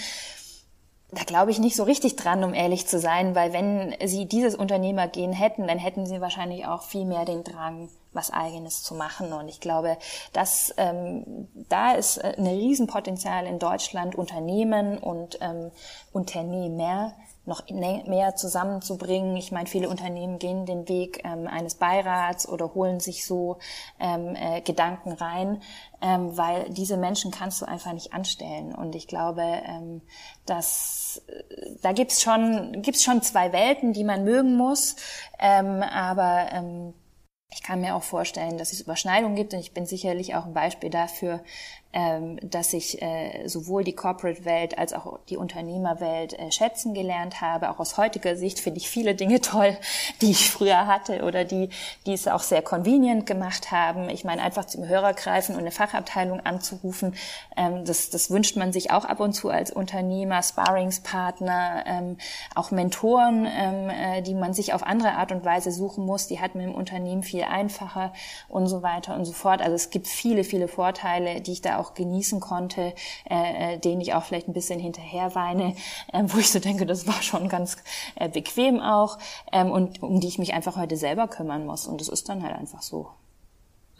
[1.10, 4.54] da glaube ich nicht so richtig dran, um ehrlich zu sein, weil wenn sie dieses
[4.54, 7.88] Unternehmergehen hätten, dann hätten sie wahrscheinlich auch viel mehr den Drang,
[8.18, 9.32] was Eigenes zu machen.
[9.32, 9.96] Und ich glaube,
[10.32, 15.70] dass ähm, da ist äh, ein Riesenpotenzial in Deutschland, Unternehmen und ähm,
[16.12, 17.14] Unternehmer
[17.48, 19.34] noch mehr zusammenzubringen.
[19.36, 23.58] Ich meine, viele Unternehmen gehen den Weg ähm, eines Beirats oder holen sich so
[23.98, 25.62] ähm, äh, Gedanken rein,
[26.02, 28.74] ähm, weil diese Menschen kannst du einfach nicht anstellen.
[28.74, 30.02] Und ich glaube, ähm,
[30.44, 34.96] dass äh, da gibt's schon gibt's schon zwei Welten, die man mögen muss,
[35.38, 36.94] ähm, aber ähm,
[37.51, 40.55] ich kann mir auch vorstellen, dass es Überschneidungen gibt und ich bin sicherlich auch ein
[40.55, 41.42] Beispiel dafür,
[41.93, 47.70] dass ich äh, sowohl die Corporate-Welt als auch die Unternehmerwelt äh, schätzen gelernt habe.
[47.70, 49.76] Auch aus heutiger Sicht finde ich viele Dinge toll,
[50.20, 51.70] die ich früher hatte oder die,
[52.07, 54.11] die es auch sehr convenient gemacht haben.
[54.11, 57.14] Ich meine, einfach zum Hörer greifen und eine Fachabteilung anzurufen,
[57.57, 62.16] ähm, das, das wünscht man sich auch ab und zu als Unternehmer, Sparringspartner, ähm,
[62.55, 66.26] auch Mentoren, ähm, äh, die man sich auf andere Art und Weise suchen muss.
[66.26, 68.12] Die hat man im Unternehmen viel einfacher
[68.49, 69.62] und so weiter und so fort.
[69.62, 72.95] Also es gibt viele, viele Vorteile, die ich da auch genießen konnte,
[73.30, 75.74] äh, äh, denen ich auch vielleicht ein bisschen hinterher weine,
[76.12, 77.76] äh, wo ich so denke, das war schon ganz
[78.16, 79.18] äh, bequem auch
[79.53, 81.86] ähm, und um die ich mich einfach heute selber kümmern muss.
[81.86, 83.09] Und das ist dann halt einfach so.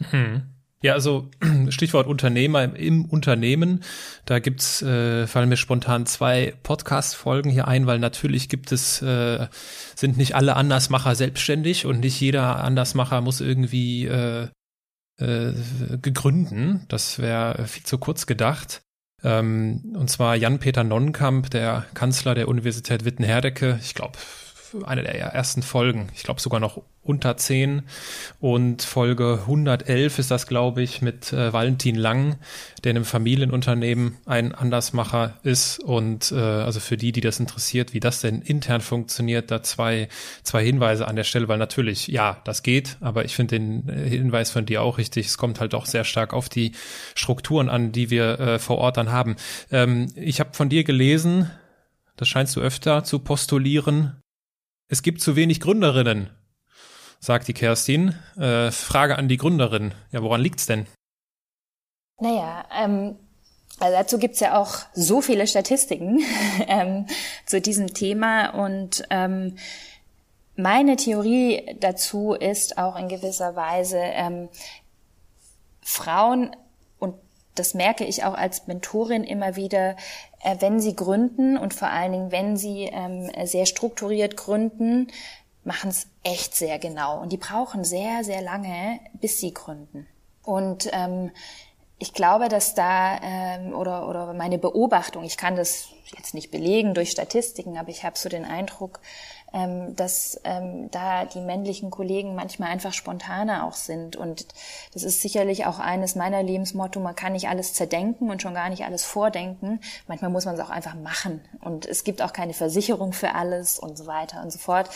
[0.09, 0.43] Hm.
[0.81, 1.27] Ja, also
[1.69, 3.83] Stichwort Unternehmer im, im Unternehmen.
[4.25, 9.47] Da gibt's, äh, fallen mir spontan zwei Podcast-Folgen hier ein, weil natürlich gibt es, äh,
[9.95, 14.47] sind nicht alle Andersmacher selbstständig und nicht jeder Andersmacher muss irgendwie äh,
[15.19, 15.53] äh,
[16.01, 16.85] gegründen.
[16.87, 18.81] Das wäre viel zu kurz gedacht.
[19.23, 24.17] Ähm, und zwar Jan-Peter Nonnenkamp, der Kanzler der Universität Witten-Herdecke, ich glaube,
[24.85, 27.83] eine der ersten Folgen, ich glaube sogar noch unter 10
[28.39, 32.37] und Folge 111 ist das, glaube ich, mit äh, Valentin Lang,
[32.83, 35.79] der in einem Familienunternehmen ein Andersmacher ist.
[35.79, 40.07] Und äh, also für die, die das interessiert, wie das denn intern funktioniert, da zwei,
[40.43, 44.07] zwei Hinweise an der Stelle, weil natürlich, ja, das geht, aber ich finde den äh,
[44.07, 46.73] Hinweis von dir auch richtig, es kommt halt auch sehr stark auf die
[47.15, 49.35] Strukturen an, die wir äh, vor Ort dann haben.
[49.71, 51.49] Ähm, ich habe von dir gelesen,
[52.17, 54.18] das scheinst du öfter zu postulieren,
[54.89, 56.31] es gibt zu wenig Gründerinnen,
[57.19, 58.15] sagt die Kerstin.
[58.37, 59.93] Äh, Frage an die Gründerin.
[60.11, 60.87] Ja, woran liegt's denn?
[62.19, 63.15] Naja, ähm,
[63.79, 66.19] also dazu gibt's ja auch so viele Statistiken
[66.67, 67.05] ähm,
[67.45, 69.55] zu diesem Thema und ähm,
[70.55, 74.49] meine Theorie dazu ist auch in gewisser Weise, ähm,
[75.81, 76.53] Frauen,
[77.59, 79.95] das merke ich auch als Mentorin immer wieder,
[80.43, 85.07] äh, wenn sie gründen und vor allen Dingen, wenn sie ähm, sehr strukturiert gründen,
[85.63, 87.21] machen es echt sehr genau.
[87.21, 90.07] Und die brauchen sehr, sehr lange, bis sie gründen.
[90.43, 91.31] Und ähm,
[91.99, 96.93] ich glaube, dass da ähm, oder oder meine Beobachtung, ich kann das jetzt nicht belegen
[96.93, 99.01] durch Statistiken, aber ich habe so den Eindruck,
[99.53, 104.15] ähm, dass ähm, da die männlichen Kollegen manchmal einfach spontaner auch sind.
[104.15, 104.45] Und
[104.93, 108.69] das ist sicherlich auch eines meiner Lebensmotto, man kann nicht alles zerdenken und schon gar
[108.69, 109.79] nicht alles vordenken.
[110.07, 111.41] Manchmal muss man es auch einfach machen.
[111.61, 114.89] Und es gibt auch keine Versicherung für alles und so weiter und so fort.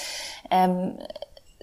[0.51, 0.97] Ähm,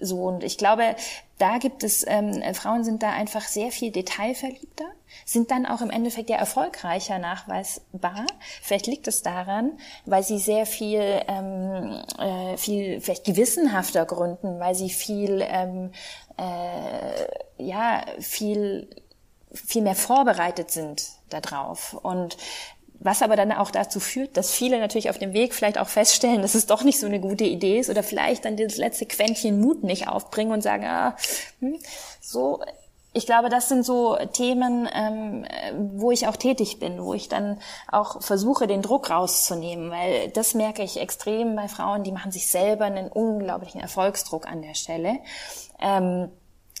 [0.01, 0.95] so, und ich glaube,
[1.37, 4.85] da gibt es, ähm, Frauen sind da einfach sehr viel detailverliebter,
[5.25, 8.25] sind dann auch im Endeffekt ja erfolgreicher nachweisbar.
[8.61, 14.75] Vielleicht liegt es daran, weil sie sehr viel, ähm, äh, viel vielleicht gewissenhafter gründen, weil
[14.75, 15.91] sie viel, ähm,
[16.37, 18.89] äh, ja, viel
[19.53, 21.93] viel mehr vorbereitet sind darauf.
[21.93, 22.37] Und
[23.03, 26.41] was aber dann auch dazu führt, dass viele natürlich auf dem Weg vielleicht auch feststellen,
[26.41, 29.59] dass es doch nicht so eine gute Idee ist oder vielleicht dann das letzte Quäntchen
[29.59, 31.15] Mut nicht aufbringen und sagen, ah,
[31.59, 31.77] hm,
[32.21, 32.61] so.
[33.13, 35.45] Ich glaube, das sind so Themen, ähm,
[35.97, 37.59] wo ich auch tätig bin, wo ich dann
[37.91, 42.47] auch versuche, den Druck rauszunehmen, weil das merke ich extrem bei Frauen, die machen sich
[42.47, 45.19] selber einen unglaublichen Erfolgsdruck an der Stelle.
[45.81, 46.29] Ähm,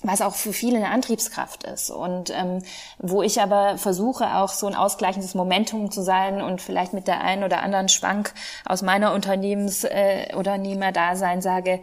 [0.03, 1.89] was auch für viele eine Antriebskraft ist.
[1.89, 2.63] Und ähm,
[2.97, 7.21] wo ich aber versuche auch so ein ausgleichendes Momentum zu sein und vielleicht mit der
[7.21, 8.33] einen oder anderen Schwank
[8.65, 11.81] aus meiner Unternehmens- äh, Unternehmerdasein sage,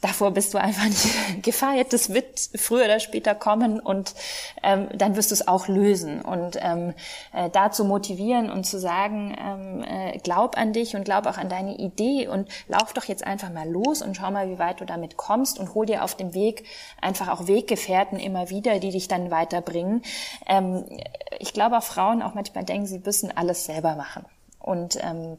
[0.00, 1.08] davor bist du einfach nicht
[1.42, 1.92] gefeiert.
[1.92, 4.14] Das wird früher oder später kommen und
[4.62, 6.20] ähm, dann wirst du es auch lösen.
[6.22, 6.94] Und ähm,
[7.32, 11.38] äh, da zu motivieren und zu sagen, ähm, äh, glaub an dich und glaub auch
[11.38, 14.80] an deine Idee und lauf doch jetzt einfach mal los und schau mal, wie weit
[14.80, 16.64] du damit kommst und hol dir auf dem Weg
[17.00, 20.02] einfach auch Weggefährten immer wieder, die dich dann weiterbringen.
[20.46, 20.84] Ähm,
[21.38, 24.24] ich glaube auch Frauen auch manchmal denken, sie müssen alles selber machen.
[24.58, 25.38] Und ähm,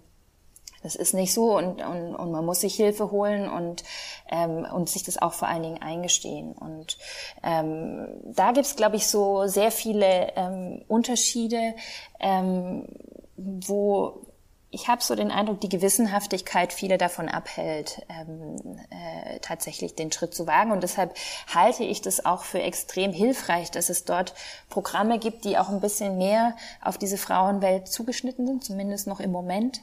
[0.84, 3.84] das ist nicht so und, und, und man muss sich Hilfe holen und,
[4.30, 6.54] ähm, und sich das auch vor allen Dingen eingestehen.
[6.54, 6.98] Und
[7.44, 11.76] ähm, da gibt's, glaube ich, so sehr viele ähm, Unterschiede,
[12.20, 12.88] ähm,
[13.36, 14.28] wo
[14.70, 20.36] ich habe so den Eindruck, die Gewissenhaftigkeit viele davon abhält, ähm, äh, tatsächlich den Schritt
[20.36, 20.72] zu wagen.
[20.72, 21.16] Und deshalb
[21.54, 24.34] halte ich das auch für extrem hilfreich, dass es dort
[24.70, 29.32] Programme gibt, die auch ein bisschen mehr auf diese Frauenwelt zugeschnitten sind, zumindest noch im
[29.32, 29.82] Moment.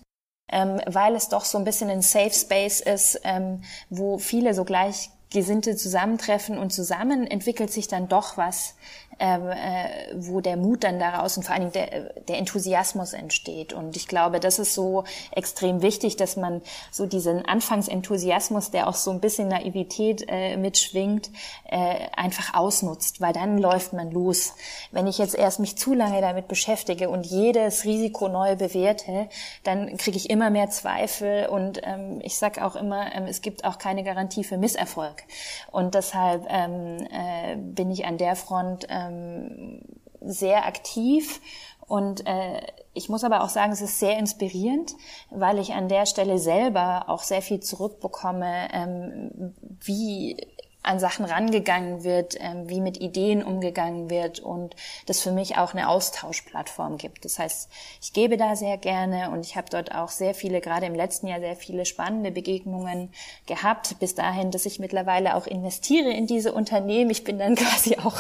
[0.49, 4.65] Ähm, weil es doch so ein bisschen ein Safe Space ist, ähm, wo viele so
[4.65, 8.75] Gleichgesinnte zusammentreffen und zusammen entwickelt sich dann doch was,
[9.19, 13.73] ähm, äh, wo der Mut dann daraus und vor allen Dingen der, der Enthusiasmus entsteht.
[13.73, 18.95] Und ich glaube, das ist so extrem wichtig, dass man so diesen Anfangsenthusiasmus, der auch
[18.95, 21.31] so ein bisschen Naivität äh, mitschwingt,
[21.69, 24.55] äh, einfach ausnutzt, weil dann läuft man los.
[24.91, 29.29] Wenn ich jetzt erst mich zu lange damit beschäftige und jedes Risiko neu bewerte,
[29.63, 33.65] dann kriege ich immer mehr Zweifel und ähm, ich sage auch immer, ähm, es gibt
[33.65, 35.25] auch keine Garantie für Misserfolg.
[35.71, 39.81] Und deshalb ähm, äh, bin ich an der Front äh, ähm,
[40.21, 41.41] sehr aktiv.
[41.87, 42.61] Und äh,
[42.95, 44.95] ich muss aber auch sagen, es ist sehr inspirierend,
[45.31, 50.37] weil ich an der Stelle selber auch sehr viel zurückbekomme, ähm, wie
[50.85, 54.77] an Sachen rangegangen wird, ähm, wie mit Ideen umgegangen wird und
[55.07, 57.25] das für mich auch eine Austauschplattform gibt.
[57.25, 57.71] Das heißt,
[58.03, 61.27] ich gebe da sehr gerne und ich habe dort auch sehr viele, gerade im letzten
[61.27, 63.11] Jahr sehr viele spannende Begegnungen
[63.47, 67.11] gehabt, bis dahin, dass ich mittlerweile auch investiere in diese Unternehmen.
[67.11, 68.19] Ich bin dann quasi auch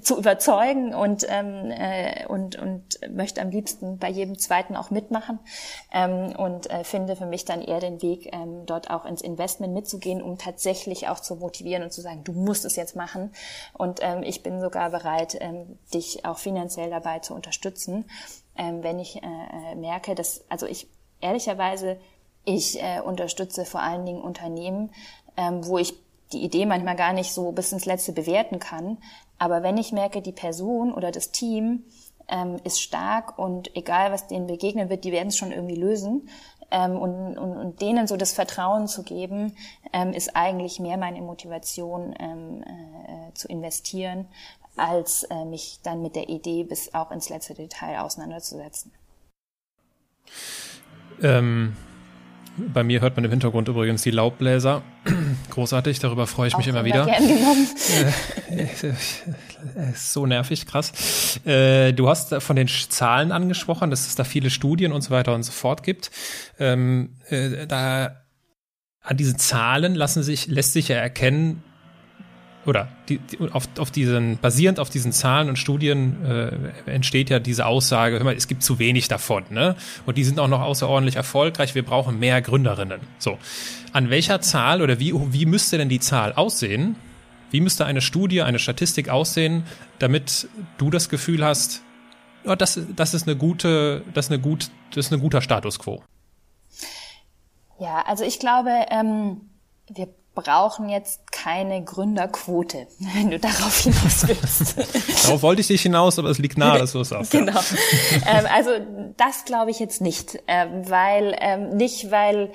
[0.00, 5.40] zu überzeugen und, ähm, äh, und, und möchte am liebsten bei jedem zweiten auch mitmachen
[5.92, 9.74] ähm, und äh, finde für mich dann eher den Weg, ähm, dort auch ins Investment
[9.74, 13.32] mitzugehen, um tatsächlich auch zu motivieren und zu sagen, du musst es jetzt machen.
[13.72, 18.04] Und ähm, ich bin sogar bereit, ähm, dich auch finanziell dabei zu unterstützen,
[18.56, 20.88] ähm, wenn ich äh, äh, merke, dass, also ich
[21.20, 21.98] ehrlicherweise,
[22.44, 24.90] ich äh, unterstütze vor allen Dingen Unternehmen,
[25.36, 25.94] ähm, wo ich
[26.32, 28.98] die Idee manchmal gar nicht so bis ins Letzte bewerten kann.
[29.38, 31.84] Aber wenn ich merke, die Person oder das Team
[32.28, 36.28] ähm, ist stark und egal, was denen begegnen wird, die werden es schon irgendwie lösen,
[36.70, 39.56] ähm, und, und, und denen so das Vertrauen zu geben,
[39.92, 44.26] ähm, ist eigentlich mehr meine Motivation ähm, äh, zu investieren,
[44.76, 48.92] als äh, mich dann mit der Idee bis auch ins letzte Detail auseinanderzusetzen.
[51.22, 51.76] Ähm,
[52.72, 54.82] bei mir hört man im Hintergrund übrigens die Laubbläser.
[55.50, 57.06] Großartig, darüber freue ich Auch mich immer wieder.
[58.50, 58.66] Äh,
[59.94, 61.40] so nervig, krass.
[61.44, 65.34] Äh, du hast von den Zahlen angesprochen, dass es da viele Studien und so weiter
[65.34, 66.10] und so fort gibt.
[66.58, 68.22] Ähm, äh, da
[69.00, 71.62] an diesen Zahlen lassen sich, lässt sich ja erkennen,
[72.66, 77.38] oder die, die, auf, auf diesen, basierend auf diesen Zahlen und Studien äh, entsteht ja
[77.38, 79.76] diese Aussage, hör mal, es gibt zu wenig davon, ne?
[80.06, 83.00] Und die sind auch noch außerordentlich erfolgreich, wir brauchen mehr Gründerinnen.
[83.18, 83.38] So.
[83.92, 86.96] An welcher Zahl oder wie, wie müsste denn die Zahl aussehen?
[87.50, 89.64] Wie müsste eine Studie, eine Statistik aussehen,
[89.98, 91.82] damit du das Gefühl hast,
[92.44, 95.78] oh, das, das ist eine gute, das ist eine gut, das ist ein guter Status
[95.78, 96.02] quo?
[97.80, 99.42] Ja, also ich glaube, ähm,
[99.88, 100.08] wir
[100.42, 104.76] brauchen jetzt keine Gründerquote, wenn du darauf hinaus willst.
[105.24, 107.32] darauf wollte ich dich hinaus, aber es liegt nahe, dass du es sagst.
[107.32, 107.58] Genau.
[108.26, 108.70] ähm, also
[109.16, 112.52] das glaube ich jetzt nicht, ähm, weil ähm, nicht, weil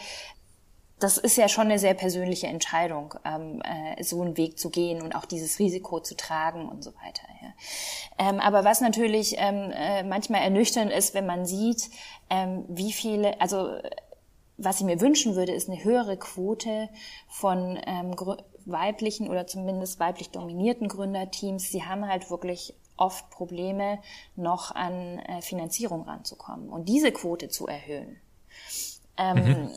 [1.00, 5.02] das ist ja schon eine sehr persönliche Entscheidung, ähm, äh, so einen Weg zu gehen
[5.02, 7.24] und auch dieses Risiko zu tragen und so weiter.
[7.42, 8.30] Ja.
[8.30, 11.90] Ähm, aber was natürlich ähm, äh, manchmal ernüchternd ist, wenn man sieht,
[12.30, 13.68] ähm, wie viele, also
[14.58, 16.90] was ich mir wünschen würde, ist eine höhere Quote
[17.28, 18.16] von ähm,
[18.66, 21.72] weiblichen oder zumindest weiblich dominierten Gründerteams.
[21.72, 24.00] Sie haben halt wirklich oft Probleme,
[24.36, 28.18] noch an äh, Finanzierung ranzukommen und diese Quote zu erhöhen.
[29.18, 29.70] Ähm, mhm.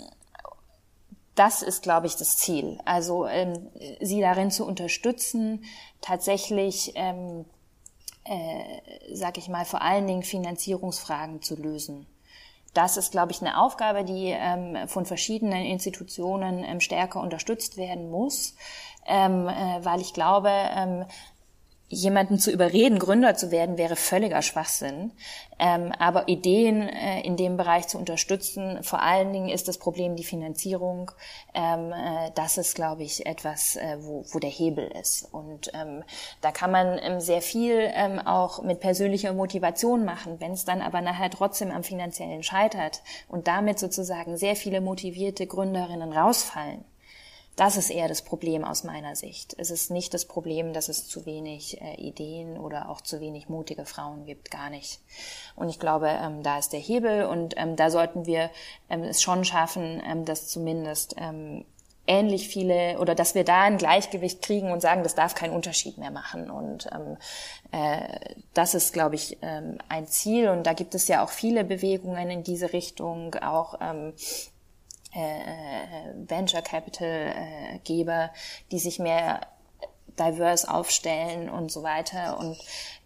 [1.34, 2.78] Das ist, glaube ich, das Ziel.
[2.84, 3.70] Also ähm,
[4.00, 5.64] sie darin zu unterstützen,
[6.00, 7.44] tatsächlich, ähm,
[8.24, 8.80] äh,
[9.12, 12.06] sag ich mal, vor allen Dingen Finanzierungsfragen zu lösen
[12.76, 18.10] das ist, glaube ich, eine Aufgabe, die ähm, von verschiedenen Institutionen ähm, stärker unterstützt werden
[18.10, 18.54] muss,
[19.06, 21.04] ähm, äh, weil ich glaube, ähm,
[21.88, 25.12] jemanden zu überreden, Gründer zu werden, wäre völliger Schwachsinn.
[25.58, 30.16] Ähm, aber Ideen äh, in dem Bereich zu unterstützen, vor allen Dingen ist das Problem
[30.16, 31.12] die Finanzierung.
[31.54, 35.28] Ähm, äh, das ist, glaube ich, etwas, äh, wo, wo der Hebel ist.
[35.32, 36.02] Und ähm,
[36.40, 40.40] da kann man ähm, sehr viel ähm, auch mit persönlicher Motivation machen.
[40.40, 45.46] Wenn es dann aber nachher trotzdem am finanziellen scheitert und damit sozusagen sehr viele motivierte
[45.46, 46.84] Gründerinnen rausfallen,
[47.56, 49.56] das ist eher das Problem aus meiner Sicht.
[49.58, 53.48] Es ist nicht das Problem, dass es zu wenig äh, Ideen oder auch zu wenig
[53.48, 55.00] mutige Frauen gibt, gar nicht.
[55.56, 58.50] Und ich glaube, ähm, da ist der Hebel und ähm, da sollten wir
[58.90, 61.64] ähm, es schon schaffen, ähm, dass zumindest ähm,
[62.06, 65.96] ähnlich viele oder dass wir da ein Gleichgewicht kriegen und sagen, das darf keinen Unterschied
[65.96, 66.50] mehr machen.
[66.50, 67.16] Und ähm,
[67.72, 70.50] äh, das ist, glaube ich, ähm, ein Ziel.
[70.50, 74.12] Und da gibt es ja auch viele Bewegungen in diese Richtung, auch ähm,
[75.16, 78.30] äh, Venture Capital äh, Geber,
[78.70, 79.40] die sich mehr
[80.18, 82.38] diverse aufstellen und so weiter.
[82.38, 82.56] Und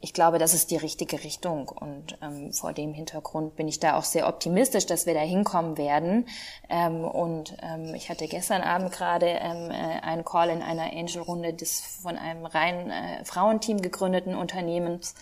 [0.00, 1.68] ich glaube, das ist die richtige Richtung.
[1.68, 5.76] Und ähm, vor dem Hintergrund bin ich da auch sehr optimistisch, dass wir da hinkommen
[5.76, 6.26] werden.
[6.68, 11.52] Ähm, und ähm, ich hatte gestern Abend gerade ähm, äh, einen Call in einer Angel-Runde
[11.54, 15.14] des von einem rein äh, Frauenteam gegründeten Unternehmens.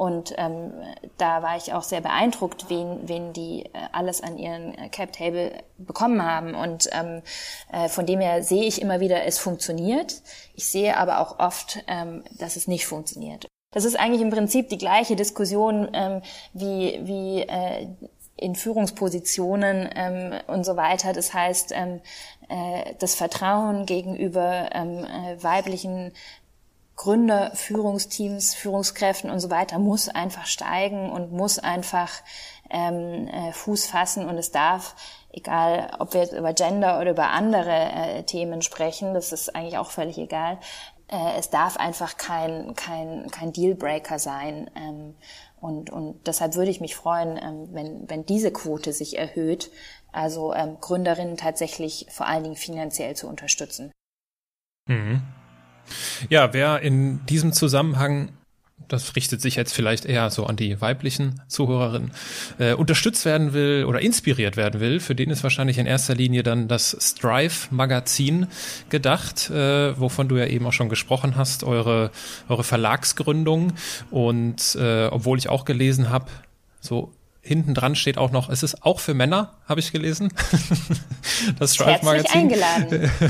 [0.00, 0.72] Und ähm,
[1.18, 5.52] da war ich auch sehr beeindruckt, wen, wen die äh, alles an ihren äh, Cap-Table
[5.76, 6.54] bekommen haben.
[6.54, 7.20] Und ähm,
[7.70, 10.22] äh, von dem her sehe ich immer wieder, es funktioniert.
[10.54, 13.46] Ich sehe aber auch oft, ähm, dass es nicht funktioniert.
[13.74, 16.22] Das ist eigentlich im Prinzip die gleiche Diskussion ähm,
[16.54, 17.86] wie, wie äh,
[18.36, 21.12] in Führungspositionen ähm, und so weiter.
[21.12, 22.00] Das heißt, ähm,
[22.48, 26.12] äh, das Vertrauen gegenüber ähm, äh, weiblichen
[27.00, 32.10] Gründer, Führungsteams, Führungskräften und so weiter muss einfach steigen und muss einfach
[32.68, 34.94] ähm, äh, Fuß fassen und es darf,
[35.32, 39.78] egal ob wir jetzt über Gender oder über andere äh, Themen sprechen, das ist eigentlich
[39.78, 40.58] auch völlig egal,
[41.08, 44.70] äh, es darf einfach kein, kein, kein Dealbreaker sein.
[44.76, 45.14] Ähm,
[45.58, 49.70] und, und deshalb würde ich mich freuen, ähm, wenn, wenn diese Quote sich erhöht,
[50.12, 53.90] also ähm, Gründerinnen tatsächlich vor allen Dingen finanziell zu unterstützen.
[54.86, 55.22] Mhm.
[56.28, 58.30] Ja, wer in diesem Zusammenhang
[58.90, 62.10] das richtet sich jetzt vielleicht eher so an die weiblichen Zuhörerinnen,
[62.58, 66.42] äh, unterstützt werden will oder inspiriert werden will, für den ist wahrscheinlich in erster Linie
[66.42, 68.48] dann das Strive-Magazin
[68.88, 72.10] gedacht, äh, wovon du ja eben auch schon gesprochen hast, eure,
[72.48, 73.74] eure Verlagsgründung.
[74.10, 76.26] Und äh, obwohl ich auch gelesen habe,
[76.80, 77.12] so
[77.42, 80.32] hinten dran steht auch noch, es ist auch für Männer, habe ich gelesen.
[81.58, 82.42] das Strive Magazin.
[82.42, 83.10] eingeladen.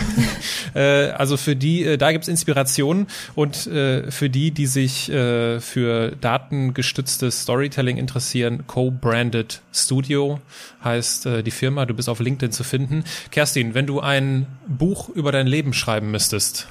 [0.72, 6.16] Äh, also für die, äh, da gibt's Inspiration und äh, für die, die sich für
[6.20, 10.40] datengestütztes Storytelling interessieren, Co-Branded Studio
[10.84, 11.86] heißt die Firma.
[11.86, 13.04] Du bist auf LinkedIn zu finden.
[13.32, 16.68] Kerstin, wenn du ein Buch über dein Leben schreiben müsstest,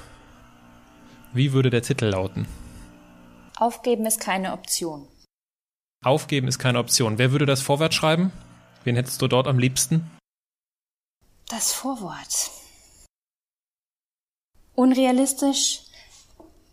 [1.34, 2.46] wie würde der Titel lauten?
[3.58, 5.06] Aufgeben ist keine Option.
[6.02, 7.18] Aufgeben ist keine Option.
[7.18, 8.32] Wer würde das Vorwort schreiben?
[8.84, 10.10] Wen hättest du dort am liebsten?
[11.48, 12.50] Das Vorwort.
[14.74, 15.82] Unrealistisch,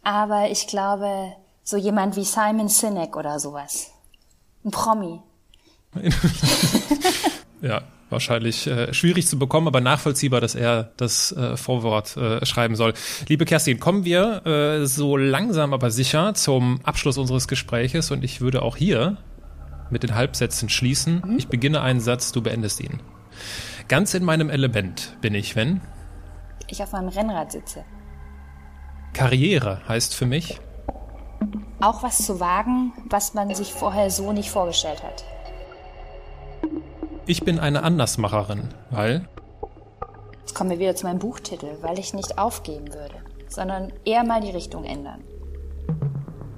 [0.01, 3.91] aber ich glaube, so jemand wie Simon Sinek oder sowas.
[4.63, 5.19] Ein Promi.
[7.61, 12.75] ja, wahrscheinlich äh, schwierig zu bekommen, aber nachvollziehbar, dass er das äh, Vorwort äh, schreiben
[12.75, 12.93] soll.
[13.27, 18.41] Liebe Kerstin, kommen wir äh, so langsam aber sicher zum Abschluss unseres Gespräches und ich
[18.41, 19.17] würde auch hier
[19.89, 21.21] mit den Halbsätzen schließen.
[21.25, 21.37] Mhm.
[21.37, 23.01] Ich beginne einen Satz, du beendest ihn.
[23.87, 25.81] Ganz in meinem Element bin ich, wenn
[26.67, 27.85] ich auf meinem Rennrad sitze.
[29.13, 30.59] Karriere heißt für mich
[31.79, 35.23] auch was zu wagen, was man sich vorher so nicht vorgestellt hat.
[37.29, 39.27] Ich bin eine Andersmacherin, weil.
[40.39, 43.15] Jetzt kommen wir wieder zu meinem Buchtitel, weil ich nicht aufgeben würde,
[43.49, 45.19] sondern eher mal die Richtung ändern.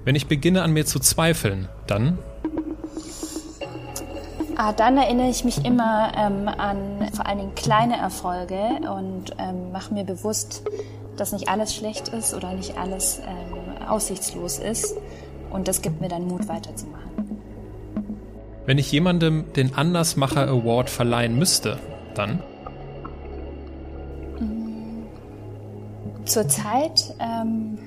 [0.06, 2.20] Wenn ich beginne an mir zu zweifeln, dann.
[4.58, 8.60] Ah, dann erinnere ich mich immer ähm, an vor allen Dingen kleine Erfolge
[8.94, 10.64] und ähm, mache mir bewusst,
[11.18, 14.96] dass nicht alles schlecht ist oder nicht alles ähm, aussichtslos ist.
[15.50, 17.29] Und das gibt mir dann Mut, weiterzumachen.
[18.70, 21.80] Wenn ich jemandem den Andersmacher Award verleihen müsste,
[22.14, 22.44] dann?
[26.26, 27.80] Zurzeit ähm,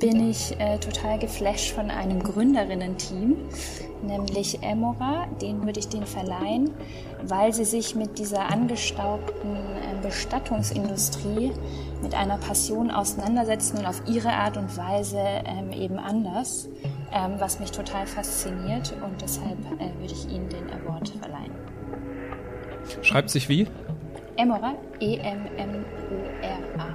[0.00, 3.36] bin ich äh, total geflasht von einem Gründerinnen-Team,
[4.02, 5.28] nämlich Emora.
[5.40, 6.72] Den würde ich den verleihen,
[7.22, 11.52] weil sie sich mit dieser angestaubten äh, Bestattungsindustrie
[12.02, 16.68] mit einer Passion auseinandersetzen und auf ihre Art und Weise ähm, eben anders
[17.12, 21.52] ähm, was mich total fasziniert und deshalb äh, würde ich Ihnen den Award verleihen.
[23.02, 23.66] Schreibt sich wie?
[24.36, 26.94] Emora, E-M-M-O-R-A.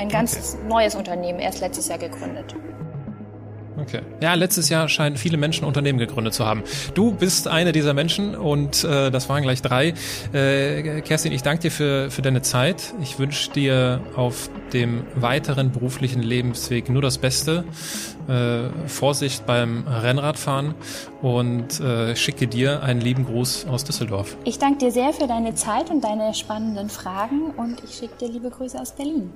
[0.00, 0.68] Ein ganz okay.
[0.68, 2.54] neues Unternehmen, erst letztes Jahr gegründet.
[3.80, 4.00] Okay.
[4.20, 6.62] Ja, letztes Jahr scheinen viele Menschen Unternehmen gegründet zu haben.
[6.94, 9.94] Du bist eine dieser Menschen und äh, das waren gleich drei.
[10.32, 12.94] Äh, Kerstin, ich danke dir für, für deine Zeit.
[13.02, 17.64] Ich wünsche dir auf dem weiteren beruflichen Lebensweg nur das Beste.
[18.28, 20.74] Äh, Vorsicht beim Rennradfahren
[21.22, 24.36] und äh, schicke dir einen lieben Gruß aus Düsseldorf.
[24.44, 28.28] Ich danke dir sehr für deine Zeit und deine spannenden Fragen und ich schicke dir
[28.28, 29.32] liebe Grüße aus Berlin.